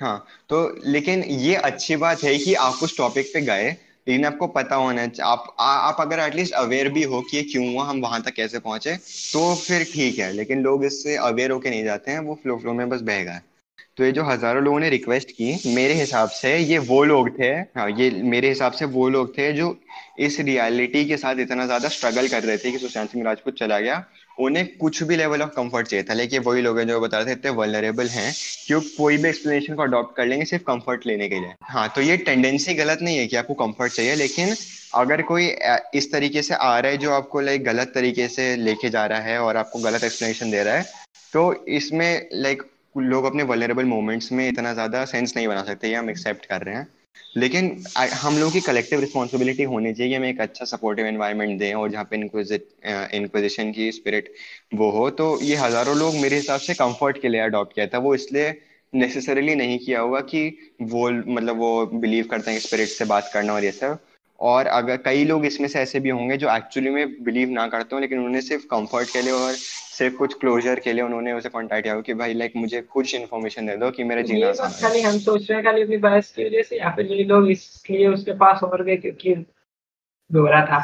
[0.00, 3.70] हाँ तो लेकिन ये अच्छी बात है कि आप उस टॉपिक पे गए
[4.06, 7.72] लेकिन आपको पता होना आप आ, आप अगर एटलीस्ट अवेयर भी हो कि ये क्यों
[7.72, 11.70] हुआ हम वहाँ तक कैसे पहुँचे तो फिर ठीक है लेकिन लोग इससे अवेयर होके
[11.70, 13.40] नहीं जाते हैं वो फ्लो फ्लो में बस बह गए।
[13.96, 17.48] तो ये जो हज़ारों लोगों ने रिक्वेस्ट की मेरे हिसाब से ये वो लोग थे
[17.76, 19.76] हाँ ये मेरे हिसाब से वो लोग थे जो
[20.18, 23.78] इस रियलिटी के साथ इतना ज़्यादा स्ट्रगल कर रहे थे कि सुशांत सिंह राजपूत चला
[23.80, 24.04] गया।
[24.38, 27.26] उन्हें कुछ भी लेवल ऑफ़ कंफर्ट चाहिए था। लेकिन वही लोग हैं जो बता रहे
[27.26, 28.32] थे, इतने वलरेबल हैं
[28.66, 31.88] कि वो कोई भी एक्सप्लेनेशन को अडॉप्ट कर लेंगे सिर्फ़ कंफर्ट लेने के लिए। हाँ
[31.94, 34.54] तो ये टेंडेंसी गलत नहीं है कि आपको कंफर्ट चाहिए, लेकिन
[34.94, 35.46] अगर कोई
[35.94, 39.20] इस तरीके से आ रहा है जो आपको लाइक गलत तरीके से लेके जा रहा
[39.20, 40.84] है और आपको गलत एक्सप्लेनेशन दे रहा है
[41.32, 42.62] तो इसमें लाइक
[42.98, 46.62] लोग अपने वलरेबल मोमेंट्स में इतना ज़्यादा सेंस नहीं बना सकते ये हम एक्सेप्ट कर
[46.62, 46.86] रहे हैं।
[47.36, 51.90] लेकिन हम लोगों की कलेक्टिव रिस्पॉन्सिबिलिटी होनी चाहिए हमें एक अच्छा सपोर्टिव एनवायरनमेंट दें और
[51.90, 54.32] जहाँ पे इनक्विजिशन की स्पिरिट
[54.74, 57.98] वो हो। तो ये हज़ारों लोग मेरे हिसाब से कंफर्ट के लिए अडॉप्ट किया था।
[57.98, 58.54] वो इसलिए
[58.92, 60.48] नेसेसरीली नहीं किया होगा कि
[60.82, 63.98] वो मतलब वो बिलीव करते हैं स्पिरिट से बात करना और ये सब।
[64.40, 67.94] और अगर कई लोग इसमें से ऐसे भी होंगे जो एक्चुअली में बिलीव ना करते
[67.96, 69.54] हो, लेकिन उन्होंने सिर्फ़ कंफर्ट के लिए और
[69.98, 73.66] सिर्फ़ कुछ क्लोजर के लिए उन्होंने उसे कांटेक्ट किया कि भाई लाइक मुझे कुछ इन्फॉर्मेशन
[73.66, 76.44] दे दो कि मेरा जीना आसान खाली हम सोच रहे हैं खाली अपनी बहस की
[76.44, 79.34] वजह से या फिर ये लोग इसलिए उसके पास और गए क्योंकि
[80.32, 80.78] गोरा था।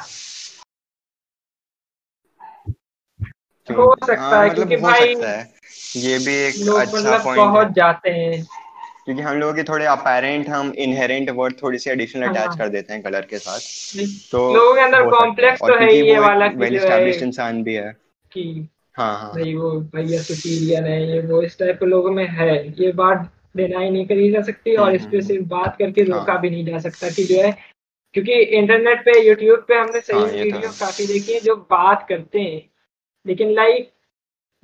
[3.68, 5.14] हो सकता हाँ, है मतलब क्योंकि भाई
[5.96, 8.46] ये भी एक अच्छा मतलब पॉइंट बहुत जाते हैं।
[9.04, 12.68] क्योंकि हम लोगों की थोड़े अपेरेंट हम इनहेरेंट वर्ड थोड़ी सी एडिशनल अटैच हाँ। कर
[12.68, 13.60] देते हैं कलर के साथ।
[14.32, 17.92] तो लोगों के अंदर कॉम्प्लेक्स तो है ये वाला वेल एस्टैब्लिश्ड इंसान भी है।
[18.32, 22.26] कि हाँ हाँ भाई वो भैया सुपीरियर है ये वो इस टाइप के लोगों में
[22.26, 26.02] है। ये बात डिनाई नहीं करी जा सकती और इस पे हम्म, सिर्फ़ बात करके
[26.02, 27.52] हाँ। रोका भी नहीं जा सकता कि जो है
[28.14, 32.40] क्योंकि इंटरनेट पे यूट्यूब पे हमने सही वीडियो तो काफ़ी देखी है जो बात करते
[32.40, 32.70] हैं।
[33.26, 33.92] लेकिन लाइक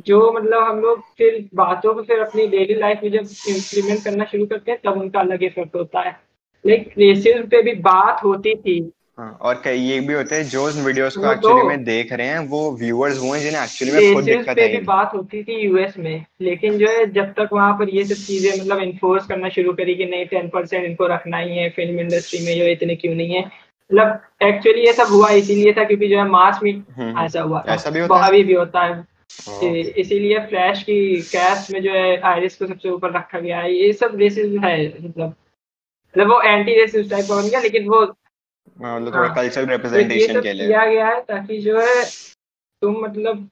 [0.06, 4.24] जो मतलब हम लोग फिर बातों को फिर अपनी डेली लाइफ में जब इम्प्लीमेंट करना
[4.24, 6.20] शुरू करते हैं तब उनका अलग इफ़ेक्ट होता है।
[6.66, 10.64] लाइक रेसिज्म पे भी बात होती थी। हाँ, और कई ये भी होते हैं जो
[10.64, 13.92] उस वीडियोस को एक्चुअली तो में देख रहे हैं वो व्यूअर्स हुए हैं जिन्हें एक्चुअली
[13.92, 17.48] में खुद दिक्कत है भी बात होती थी यूएस में लेकिन जो है जब तक
[17.52, 21.06] वहाँ पर ये सब चीज़ें मतलब इन्फोर्स करना शुरू करी कि नहीं टेन परसेंट इनको
[21.06, 23.40] रखना ही है फ़िल्म इंडस्ट्री में जो इतने क्यों नहीं है?
[23.40, 27.42] मतलब एक्चुअली ये सब हुआ इसीलिए था क्योंकि जो है मास में हम्म, हम्म। ऐसा
[27.42, 29.04] हुआ ऐसा भी होता है। भी होता है।
[29.90, 33.92] इसीलिए फ्लैश की कैश में जो है आयरिस को सबसे ऊपर रखा गया है ये
[33.92, 38.04] सब रेसिस है मतलब मतलब वो एंटी रेसिस टाइप का बन गया लेकिन वो
[38.80, 42.04] मतलब थोड़ा कल्चरल हाँ। रिप्रेजेंटेशन तो के लिए। किया गया है ताकि जो है
[42.82, 43.48] तुम मतलब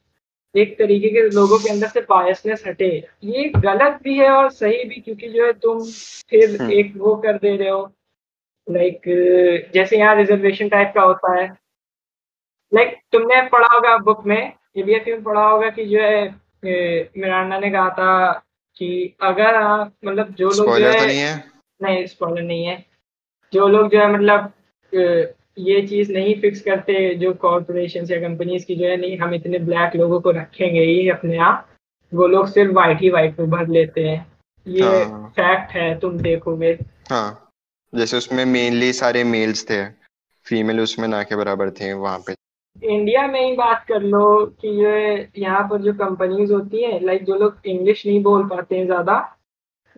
[0.55, 2.89] एक तरीके के लोगों के अंदर से बायसनेस हटे।
[3.25, 5.83] ये गलत भी है और सही भी क्योंकि जो है तुम
[6.31, 7.93] फिर हम्म। एक वो कर दे रहे हो।
[8.67, 9.01] लाइक
[9.75, 11.47] जैसे यहाँ रिजर्वेशन टाइप का होता है।
[12.73, 16.25] लाइक तुमने पढ़ा होगा बुक में ये भी फ़िल्म पढ़ा होगा कि जो है
[16.65, 18.33] मिरांडा ने कहा था
[18.77, 21.45] कि अगर आप मतलब जो लोग जो है, तो नहीं है?
[21.81, 22.85] नहीं स्पॉइलर नहीं है।
[23.53, 24.53] जो लोग जो है मतलब
[24.97, 29.59] ये चीज़ नहीं फिक्स करते जो कॉरपोरेशन या कंपनीज़ की जो है नहीं हम इतने
[29.59, 31.69] ब्लैक लोगों को रखेंगे ही अपने आप।
[32.13, 34.27] वो लोग सिर्फ़ वाइट ही वाइट में भर लेते हैं।
[34.67, 36.79] ये हाँ। फैक्ट है तुम देखोगे।
[37.11, 37.53] हाँ
[37.93, 39.85] जैसे उसमें मेनली सारे मेल्स थे
[40.47, 42.35] फीमेल उसमें ना के बराबर थे वहाँ पे।
[42.83, 47.25] इंडिया में ही बात कर लो कि ये यहाँ पर जो कंपनीज़ होती है लाइक
[47.25, 49.36] जो लोग इंग्लिश नहीं बोल पाते हैं ज़्यादा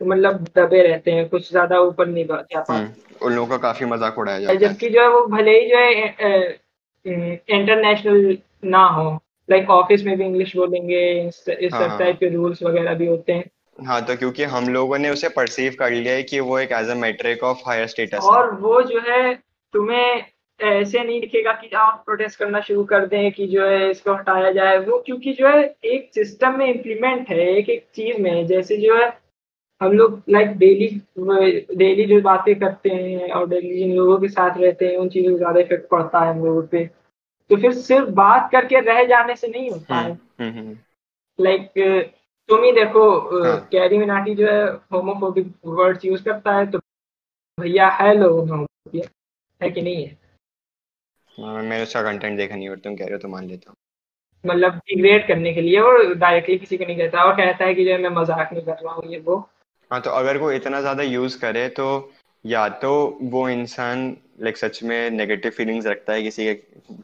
[0.02, 2.88] मतलब दबे रहते हैं कुछ ज़्यादा ऊपर नहीं जा पाते। हम्म,
[3.22, 5.78] उन लोगों का काफ़ी मज़ाक उड़ाया जाता है। जबकि जो है वो भले ही जो
[5.78, 6.58] है
[7.04, 9.10] इंटरनेशनल ना हो
[9.48, 13.44] लाइक ऑफ़िस में भी इंग्लिश बोलेंगे इस टाइप हाँ। के रूल्स वगैरह भी होते हैं।
[13.78, 16.88] हाँ तो क्योंकि हम लोगों ने उसे परसीव कर लिया है कि वो एक as
[16.90, 19.34] a metric of higher status और वो जो है
[19.74, 20.24] तुम्हें
[20.60, 24.50] ऐसे नहीं दिखेगा कि आप प्रोटेस्ट करना शुरू कर दें कि जो है इसको हटाया
[24.52, 28.76] जाए। वो क्योंकि जो है एक सिस्टम में इम्प्लीमेंट है एक एक चीज़ में जैसे
[28.76, 29.08] जो है
[29.80, 30.88] हम लोग लाइक डेली
[31.76, 35.32] डेली जो बातें करते हैं और डेली जिन लोगों के साथ रहते हैं उन चीज़ों
[35.32, 36.84] को ज़्यादा इफ़ेक्ट पड़ता है हम लोगों पे।
[37.50, 42.02] तो फिर सिर्फ़ बात करके रह जाने से नहीं होता है। Like hmm, hmm, hmm.
[42.48, 43.08] तुम ही देखो
[43.44, 43.58] हाँ.
[43.72, 46.78] कैरी मिनाटी जो है होमोफोबिक वर्ड्स यूज़ करता है तो
[47.58, 48.50] भैया है लोग
[49.60, 50.16] है कि नहीं है?
[51.38, 53.76] मैंने उसका कंटेंट देखा नहीं और तुम कह रहे हो तो मान लेता हूँ।
[54.44, 57.84] मतलब डिग्रेड करने के लिए वो डायरेक्टली किसी को नहीं कहता और कहता है कि
[57.84, 59.36] जो मैं मज़ाक नहीं कर रहा हूँ ये वो।
[59.90, 61.84] हाँ तो अगर वो इतना ज़्यादा यूज़ करे तो
[62.44, 66.54] या तो वो इंसान लाइक सच में नेगेटिव फीलिंग्स रखता है किसी के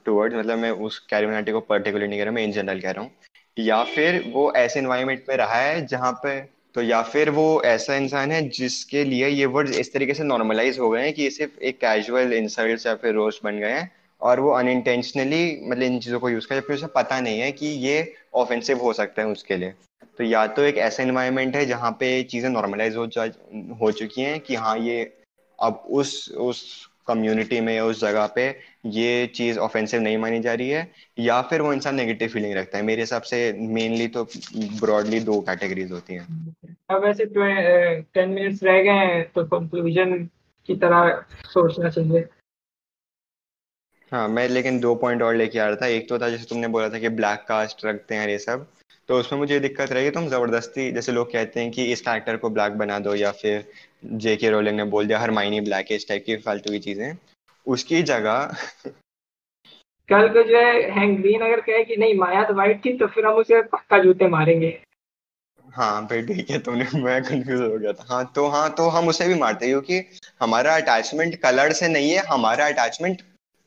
[0.07, 3.05] टूवर्ड्स मतलब मैं उस कैरिमिनाटी को पर्टिकुलर नहीं कह रहा, मैं इन जनरल कह रहा
[3.05, 3.11] हूँ।
[3.57, 6.41] या फिर वो ऐसे इन्वायरमेंट में रहा है जहाँ पे
[6.75, 10.79] तो या फिर वो ऐसा इंसान है जिसके लिए ये वर्ड इस तरीके से नॉर्मलाइज
[10.79, 13.91] हो गए हैं कि ये सिर्फ़ एक कैजुअल इंसल्ट या फिर रोस्ट बन गए हैं
[14.21, 17.67] और वो अनइंटेंशनली मतलब इन चीज़ों को यूज़ करे जबकि उसे पता नहीं है कि
[17.67, 19.75] ये ऑफेंसिव हो सकता है उसके लिए।
[20.19, 23.05] तो या तो एक ऐसा इन्वायरमेंट है जहाँ पे चीज़ें नॉर्मलाइज हो
[23.81, 25.03] हो चुकी हैं कि हाँ ये
[25.59, 26.65] अब उस उस
[27.07, 28.47] कम्युनिटी में, उस जगह पे
[28.87, 32.79] ये चीज़ ऑफेंसिव नहीं मानी जा रही है, या फिर वो इंसान नेगेटिव फीलिंग रखता
[32.79, 34.25] है। मेरे हिसाब से मेनली तो
[34.81, 36.55] ब्रॉडली दो कैटेगरीज होती हैं।
[36.91, 37.25] अब वैसे
[38.15, 40.17] टेन मिनट्स रह गए हैं तो कंक्लूजन
[40.69, 42.25] की तरह सोचना चाहिए।
[44.15, 46.69] हाँ मैं लेकिन दो पॉइंट और लेके आ रहा था। एक तो था जैसे तुमने
[46.69, 48.67] बोला था कि ब्लैक कास्ट रखते हैं ये सब।
[49.09, 52.37] तो उसमें मुझे दिक्कत रही है तुम ज़बरदस्ती जैसे लोग कहते हैं कि इस कैरेक्टर
[52.37, 53.65] को ब्लैक बना दो या फिर
[54.05, 57.17] जे के रोलिंग ने बोल दिया हर माइनी ब्लैक इस टाइप की फालतू की चीज़ें।
[57.67, 58.57] उसकी जगह
[60.09, 63.27] कल को जो है ग्रीन अगर कहे कि नहीं माया तो वाइट थी तो फिर
[63.27, 64.79] हम उसे पक्का जूते मारेंगे।
[65.69, 69.09] हाँ भाई ठीक है तुमने मैं कंफ्यूज हो गया था। हाँ तो हाँ तो हम
[69.09, 70.03] उसे भी मारते क्योंकि
[70.41, 73.23] हमारा अटैचमेंट कलर से नहीं है हमारा अटैचमेंट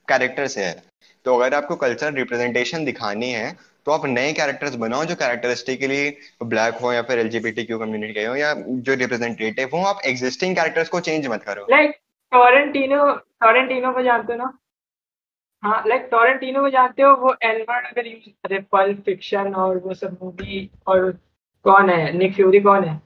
[0.09, 0.75] कैरेक्टर से है।
[1.25, 3.55] तो अगर आपको कल्चर रिप्रेजेंटेशन दिखानी है
[3.87, 6.09] तो आप नए कैरेक्टर्स बनाओ जो कैरेक्टरिस्टिकली
[6.43, 10.55] ब्लैक हो या फिर एल क्यू कम्युनिटी के हो या जो रिप्रेजेंटेटिव हो। आप एग्जिस्टिंग
[10.55, 11.91] कैरेक्टर्स को चेंज मत करो। लाइक
[12.31, 13.05] टोरेंटिनो
[13.43, 14.57] टोरेंटिनो को जानते हो ना?
[15.63, 17.13] हाँ लाइक टोरेंटिनो को जानते हो?
[17.15, 21.11] वो एलवर्ड अगर यूज़ करे पल्प फिक्शन और वो सब मूवी और
[21.65, 22.11] कौन है?
[22.17, 23.01] निक फ्यूरी कौन है?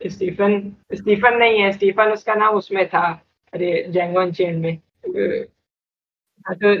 [0.00, 0.60] स्टीफन
[0.94, 3.06] स्टीफन नहीं है। स्टीफन उसका नाम उसमें था,
[3.52, 4.76] अरे जेंगो चेन में।
[6.46, 6.72] तो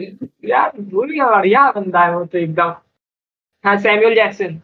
[0.48, 2.74] यार भूल गया बढ़िया बंदा है वो तो एकदम।
[3.64, 4.58] हाँ सैमुअल जैक्सन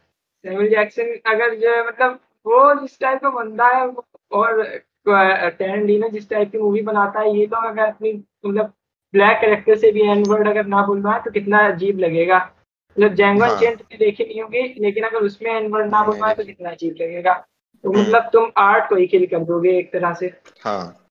[0.45, 3.87] सैमुअल जैक्सन अगर जो है मतलब वो जिस टाइप का बंदा है
[4.33, 4.63] और
[5.07, 8.13] टेरेंटिनो जिस टाइप की मूवी बनाता है ये तो अगर अपनी
[8.47, 8.73] मतलब
[9.15, 12.37] ब्लैक करेक्टर से भी एन वर्ड अगर ना बोलना है तो कितना अजीब लगेगा।
[12.97, 16.35] मतलब जैंगन हाँ। चेंट देखी नहीं होगी लेकिन अगर उसमें एन वर्ड ना बोलना है
[16.35, 17.35] तो कितना अजीब लगेगा।
[17.85, 20.33] तो। मतलब तुम आर्ट को ही किल कर दोगे एक तरह से।
[20.65, 21.10] हाँ।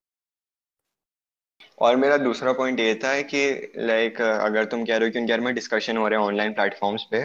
[1.79, 5.31] और मेरा दूसरा पॉइंट ये था कि लाइक अगर तुम कह रहे हो कि उनके
[5.33, 7.23] बारे में डिस्कशन हो रहे हैं ऑनलाइन प्लेटफॉर्म्स पे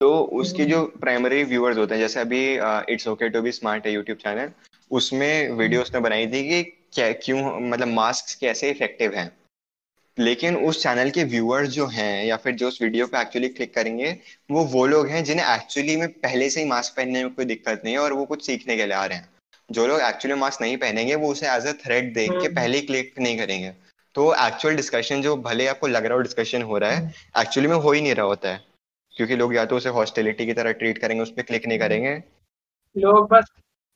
[0.00, 2.42] तो उसकी जो प्राइमरी व्यूअर्स होते हैं जैसे अभी
[2.92, 4.50] it's okay to be smart है यूट्यूब चैनल
[4.90, 6.62] उसमें वीडियो उसने बनाई थी कि
[6.94, 9.30] क्या क्यों मतलब मास्क कैसे इफ़ेक्टिव हैं।
[10.18, 13.74] लेकिन उस चैनल के व्यूअर्स जो हैं या फिर जो उस वीडियो पे एक्चुअली क्लिक
[13.74, 14.10] करेंगे
[14.50, 17.82] वो वो लोग हैं जिन्हें एक्चुअली में पहले से ही मास्क पहनने में कोई दिक्कत
[17.84, 19.28] नहीं है और वो कुछ सीखने के लिए आ रहे हैं।
[19.70, 22.78] जो लोग एक्चुअली मास्क नहीं पहनेंगे वो उसे एज अ थ्रेड देख के हम्म। पहले
[22.78, 23.72] ही क्लिक नहीं करेंगे।
[24.14, 27.76] तो एक्चुअल डिस्कशन जो भले आपको लग रहा हो डिस्कशन हो रहा है एक्चुअली हम्म।
[27.76, 28.60] में हो ही नहीं रहा होता है।
[29.14, 32.14] क्योंकि लोग या तो उसे हॉस्टिलिटी की तरह ट्रीट करेंगे उस पर क्लिक नहीं करेंगे।
[32.96, 33.50] लोग बस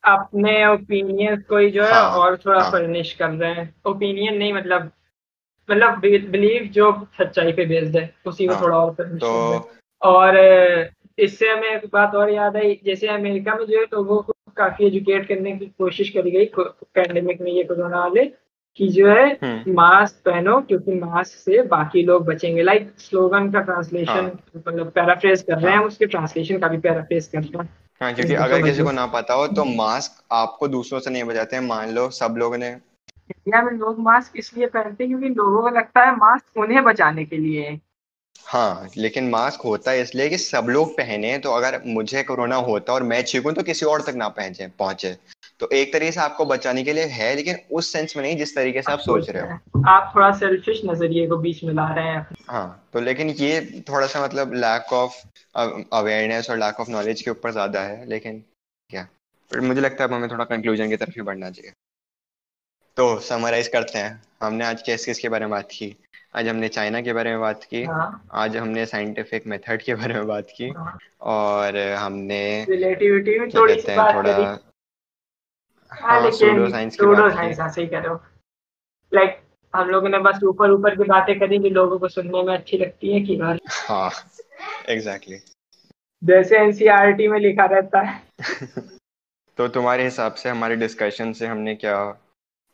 [0.05, 2.71] अपने ओपिनियन को ही जो है हाँ, और थोड़ा हाँ.
[2.71, 4.91] फर्निश कर रहे हैं। ओपिनियन नहीं मतलब
[5.69, 9.71] मतलब बिलीव जो सच्चाई पे बेस्ड है उसी को हाँ, थोड़ा और फर्निश तो...
[10.03, 10.37] और
[11.19, 14.87] इससे हमें एक बात और याद आई जैसे अमेरिका में जो है लोगों को काफ़ी
[14.87, 18.25] एजुकेट करने की कोशिश करी गई पैंडेमिक में ये कोरोना वाले।
[18.79, 19.26] कि जो है
[19.68, 24.22] मास्क हम्म। पहनो क्योंकि मास्क से बाकी लोग बचेंगे लाइक स्लोगन का ट्रांसलेशन हाँ।
[24.57, 27.68] मतलब पैराफ्रेज कर रहे हैं। उसके ट्रांसलेशन का भी पैराफ्रेज कर रहे हैं
[28.01, 31.57] हाँ क्योंकि अगर किसी को ना पता हो तो मास्क आपको दूसरों से नहीं बचाते
[31.57, 35.62] हैं मान लो सब लोगों ने इंडिया में लोग मास्क इसलिए पहनते हैं क्योंकि लोगों
[35.62, 37.79] को लगता है मास्क उन्हें बचाने के लिए
[38.47, 42.93] हाँ लेकिन मास्क होता है इसलिए कि सब लोग पहने तो अगर मुझे कोरोना होता
[42.93, 45.16] और मैं छीकूं तो किसी और तक ना पहुँचे पहुँचे
[45.61, 48.54] तो एक तरीके से आपको बचाने के लिए है लेकिन उस सेंस में नहीं जिस
[48.56, 52.09] तरीके से आप सोच रहे हो। आप थोड़ा सेल्फिश नज़रिए को बीच में ला रहे
[52.09, 55.16] हैं। हाँ तो लेकिन ये थोड़ा सा मतलब लैक ऑफ़
[55.92, 58.42] अवेयरनेस और लैक ऑफ़ नॉलेज के ऊपर ज़्यादा है लेकिन
[58.90, 59.02] क्या?
[59.50, 61.72] पर मुझे लगता है अब हमें थोड़ा कंक्लूजन की तरफ़ ही बढ़ना चाहिए।
[62.96, 65.94] तो समराइज करते हैं। हमने आज किस किस के बारे में बात की?
[66.36, 70.14] आज हमने चाइना के बारे में बात की। हाँ, आज हमने साइंटिफिक मेथड के बारे
[70.14, 74.36] में बात की। हाँ, और हमने रिलेटिविटी में थोड़ी सी बात थोड़ा
[75.93, 77.91] हाँ हाँ लेकिन सूडो साइंस की सूडो बात साइंस की हाँ सही
[79.14, 79.41] लाइक
[79.76, 82.78] हम लोगों ने बस ऊपर ऊपर की बातें करी जो लोगों को सुनने में अच्छी
[82.78, 83.39] लगती है कि
[83.70, 84.11] हाँ
[84.89, 85.39] एग्जैक्टली
[86.24, 88.22] जैसे एनसीईआरटी में लिखा रहता है।
[89.57, 92.11] तो तुम्हारे हिसाब से हमारे डिस्कशन से हमने क्या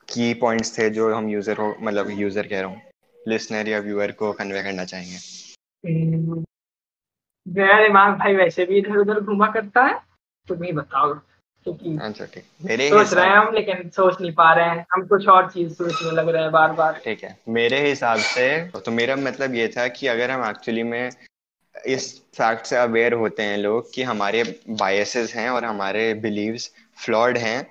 [0.09, 2.81] की पॉइंट्स थे जो हम यूज़र को मतलब यूज़र कह रहा हूँ?
[3.29, 5.17] लिसनर या व्यूअर को कन्वे करना चाहेंगे?
[5.85, 6.45] हम्म,
[7.49, 10.01] मेरा दिमाग भाई वैसे भी इधर उधर घुमा करता है
[10.49, 11.15] तुम ही बताओ।
[11.67, 15.29] अच्छा ठीक मेरे सोच रहे हैं हम लेकिन सोच नहीं पा रहे हैं। हम कुछ
[15.29, 19.17] और चीज़ सोचने लग रहे हैं बार बार ठीक है। मेरे हिसाब से तो मेरा
[19.17, 21.11] मतलब ये था कि अगर हम एक्चुअली में
[21.87, 26.71] इस फैक्ट से अवेयर होते हैं लोग कि हमारे बायसेस हैं और हमारे बिलीव्स
[27.05, 27.67] फ्लॉड हैं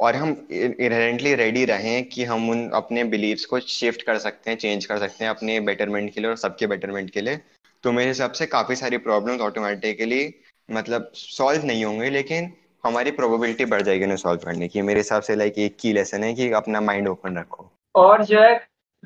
[0.00, 4.58] और हम इनहेरेंटली रेडी रहें कि हम उन अपने बिलीव्स को शिफ्ट कर सकते हैं
[4.58, 7.40] चेंज कर सकते हैं अपने बेटरमेंट के लिए और सबके बेटरमेंट के लिए
[7.84, 10.34] तो मेरे हिसाब से काफ़ी सारी प्रॉब्लम्स ऑटोमेटिकली
[10.70, 12.52] मतलब सॉल्व नहीं होंगे लेकिन
[12.84, 16.24] हमारी प्रोबेबिलिटी बढ़ जाएगी उन्हें सॉल्व करने की। मेरे हिसाब से लाइक एक की लेसन
[16.24, 18.54] है कि अपना माइंड ओपन रखो। और जो है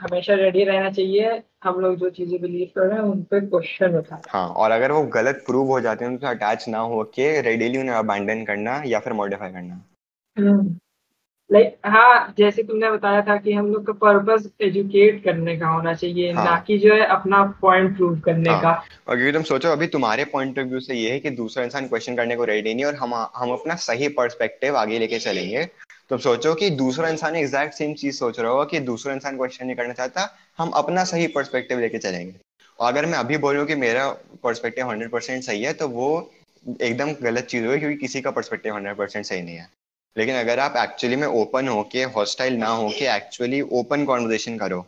[0.00, 3.96] हमेशा रेडी रहना चाहिए। हम लोग जो चीज़ें बिलीव कर रहे हैं उन पे क्वेश्चन
[3.96, 7.40] उठा हाँ और अगर वो गलत प्रूव हो जाते हैं उनसे अटैच ना हो के
[7.40, 9.82] रेडीली उन्हें अबैंडन करना या फिर मॉडिफाई करना।
[11.52, 15.92] लाइक हाँ जैसे तुमने बताया था कि हम लोग का पर्पस एजुकेट करने का होना
[15.94, 18.70] चाहिए हाँ। ना कि जो है अपना पॉइंट प्रूव करने हाँ। का
[19.08, 21.88] और क्योंकि तुम सोचो अभी तुम्हारे पॉइंट ऑफ़ व्यू से ये है कि दूसरा इंसान
[21.88, 25.68] क्वेश्चन करने को रेडी नहीं और हम हम अपना सही पर्सपेक्टिव आगे लेके चलेंगे
[26.10, 29.66] तुम सोचो कि दूसरा इंसान एग्जैक्ट सेम चीज़ सोच रहा होगा कि दूसरा इंसान क्वेश्चन
[29.66, 30.28] नहीं करना चाहता
[30.58, 32.34] हम अपना सही पर्सपेक्टिव लेके चलेंगे
[32.78, 34.08] और अगर मैं अभी बोलूँ कि मेरा
[34.44, 36.08] पर्सपेक्टिव हंड्रेड परसेंट सही है तो वो
[36.64, 39.68] एकदम गलत चीज़ होगी क्योंकि किसी का पर्सपेक्टिव हंड्रेड परसेंट सही नहीं है
[40.16, 44.58] लेकिन अगर आप एक्चुअली में ओपन हो के हॉस्टाइल ना हो के एक्चुअली ओपन कॉन्वर्जेशन
[44.58, 44.84] करो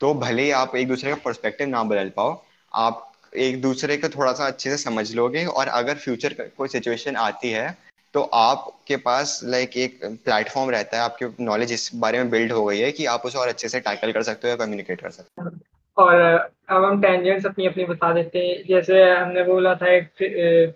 [0.00, 2.42] तो भले ही आप एक दूसरे का पर्सपेक्टिव ना बदल पाओ,
[2.74, 7.16] आप एक दूसरे को थोड़ा सा अच्छे से समझ लोगे और अगर फ्यूचर कोई सिचुएशन
[7.16, 7.76] आती है
[8.14, 12.64] तो आपके पास लाइक एक प्लेटफॉर्म रहता है, आपकी नॉलेज इस बारे में बिल्ड हो
[12.64, 15.10] गई है कि आप उसे और अच्छे से टैकल कर सकते हो या कम्युनिकेट कर
[15.10, 15.50] सकते हो।
[15.96, 16.20] और
[16.68, 20.06] अब हम टेंजेंट्स अपनी अपनी बता देते हैं। जैसे हमने बोला था एक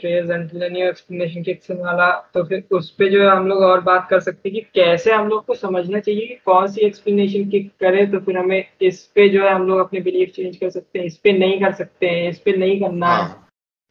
[0.01, 4.21] फ्रेज एक्सप्लेनेशन किक्सन वाला तो फिर उस पे जो है हम लोग और बात कर
[4.21, 8.07] सकते हैं कि कैसे हम लोग को समझना चाहिए कि कौन सी एक्सप्लेनेशन किक करे
[8.07, 11.07] तो फिर हमें इस पे जो है हम लोग अपने बिलीफ चेंज कर सकते हैं।
[11.07, 13.43] इस पे नहीं कर सकते हैं इस पे नहीं करना है हाँ।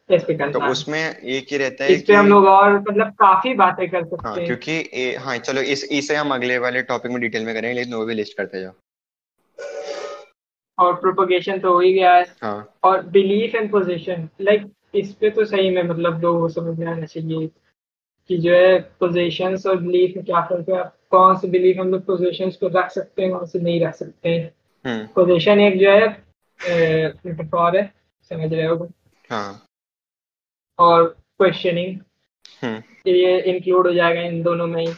[0.10, 4.04] तो उसमें एक ही रहता है इस पे हम लोग और मतलब काफ़ी बातें कर
[4.04, 7.22] सकते हैं हाँ हैं। क्योंकि ए, हाँ चलो इस इसे हम अगले वाले टॉपिक में
[7.22, 8.72] डिटेल में करेंगे लेकिन वो भी लिस्ट करते जाओ।
[10.78, 15.30] और प्रोपोगेशन तो हो ही गया है। हाँ। और बिलीफ एंड पोजीशन लाइक इस पे
[15.30, 17.48] तो सही में मतलब लोगों को समझ में आना चाहिए
[18.30, 22.06] कि जो है पोजीशंस और बिलीफ में क्या फ़र्क है। कौन से बिलीफ हम लोग
[22.06, 24.52] पोजीशंस को रख सकते हैं कौन से नहीं रख सकते हैं।
[24.86, 26.08] हम्म। पोजीशन एक जो है
[27.26, 27.86] मेटाफोर है
[28.32, 28.88] समझ रहे हो?
[29.30, 29.66] हाँ।
[30.80, 31.04] और
[31.40, 32.00] क्वेश्चनिंग
[32.62, 34.94] हम्म। ये इंक्लूड हो जाएगा इन दोनों में ही।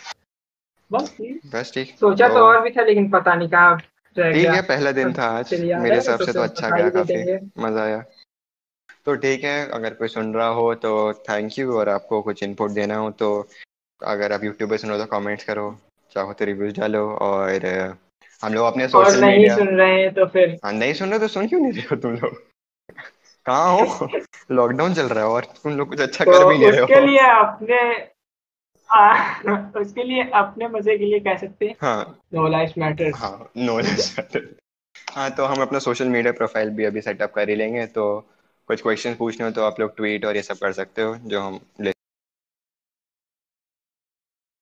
[0.91, 1.17] बस
[1.53, 3.77] बस ठीक। सोचा तो और भी था लेकिन पता नहीं कहाँ
[4.17, 7.37] ठीक है पहला दिन था आज। मेरे हिसाब तो से तो फिर अच्छा गया काफ़ी
[7.57, 8.03] मज़ा आया।
[9.05, 12.71] तो ठीक है अगर कोई सुन रहा हो तो थैंक यू और आपको कुछ इनपुट
[12.71, 13.29] देना हो तो
[14.01, 15.77] अगर आप यूट्यूब पे सुन रहे हो तो कमेंट्स करो
[16.11, 17.65] चाहो तो रिव्यूज़ डालो और
[18.43, 21.09] हम लोग अपने और सोशल नहीं मीडिया सुन रहे हैं तो फिर हाँ नहीं सुन
[21.09, 22.35] रहे तो सुन क्यों नहीं रहे हो तुम लोग?
[23.45, 24.07] कहाँ हो?
[24.51, 26.85] लॉकडाउन चल रहा है और तुम लोग कुछ अच्छा तो कर भी नहीं रहे हो।
[26.85, 27.79] उसके लिए अपने
[29.81, 34.55] उसके लिए अपने मज़े के लिए कह सकते हैं हाँ। नो लाइफ मैटर हाँ मैटर
[35.11, 38.19] हाँ तो हम अपना सोशल मीडिया प्रोफ़ाइल भी अभी सेटअप कर ही लेंगे तो
[38.67, 41.41] कुछ क्वेश्चन पूछने हो तो आप लोग ट्वीट और ये सब कर सकते हो जो
[41.41, 41.59] हम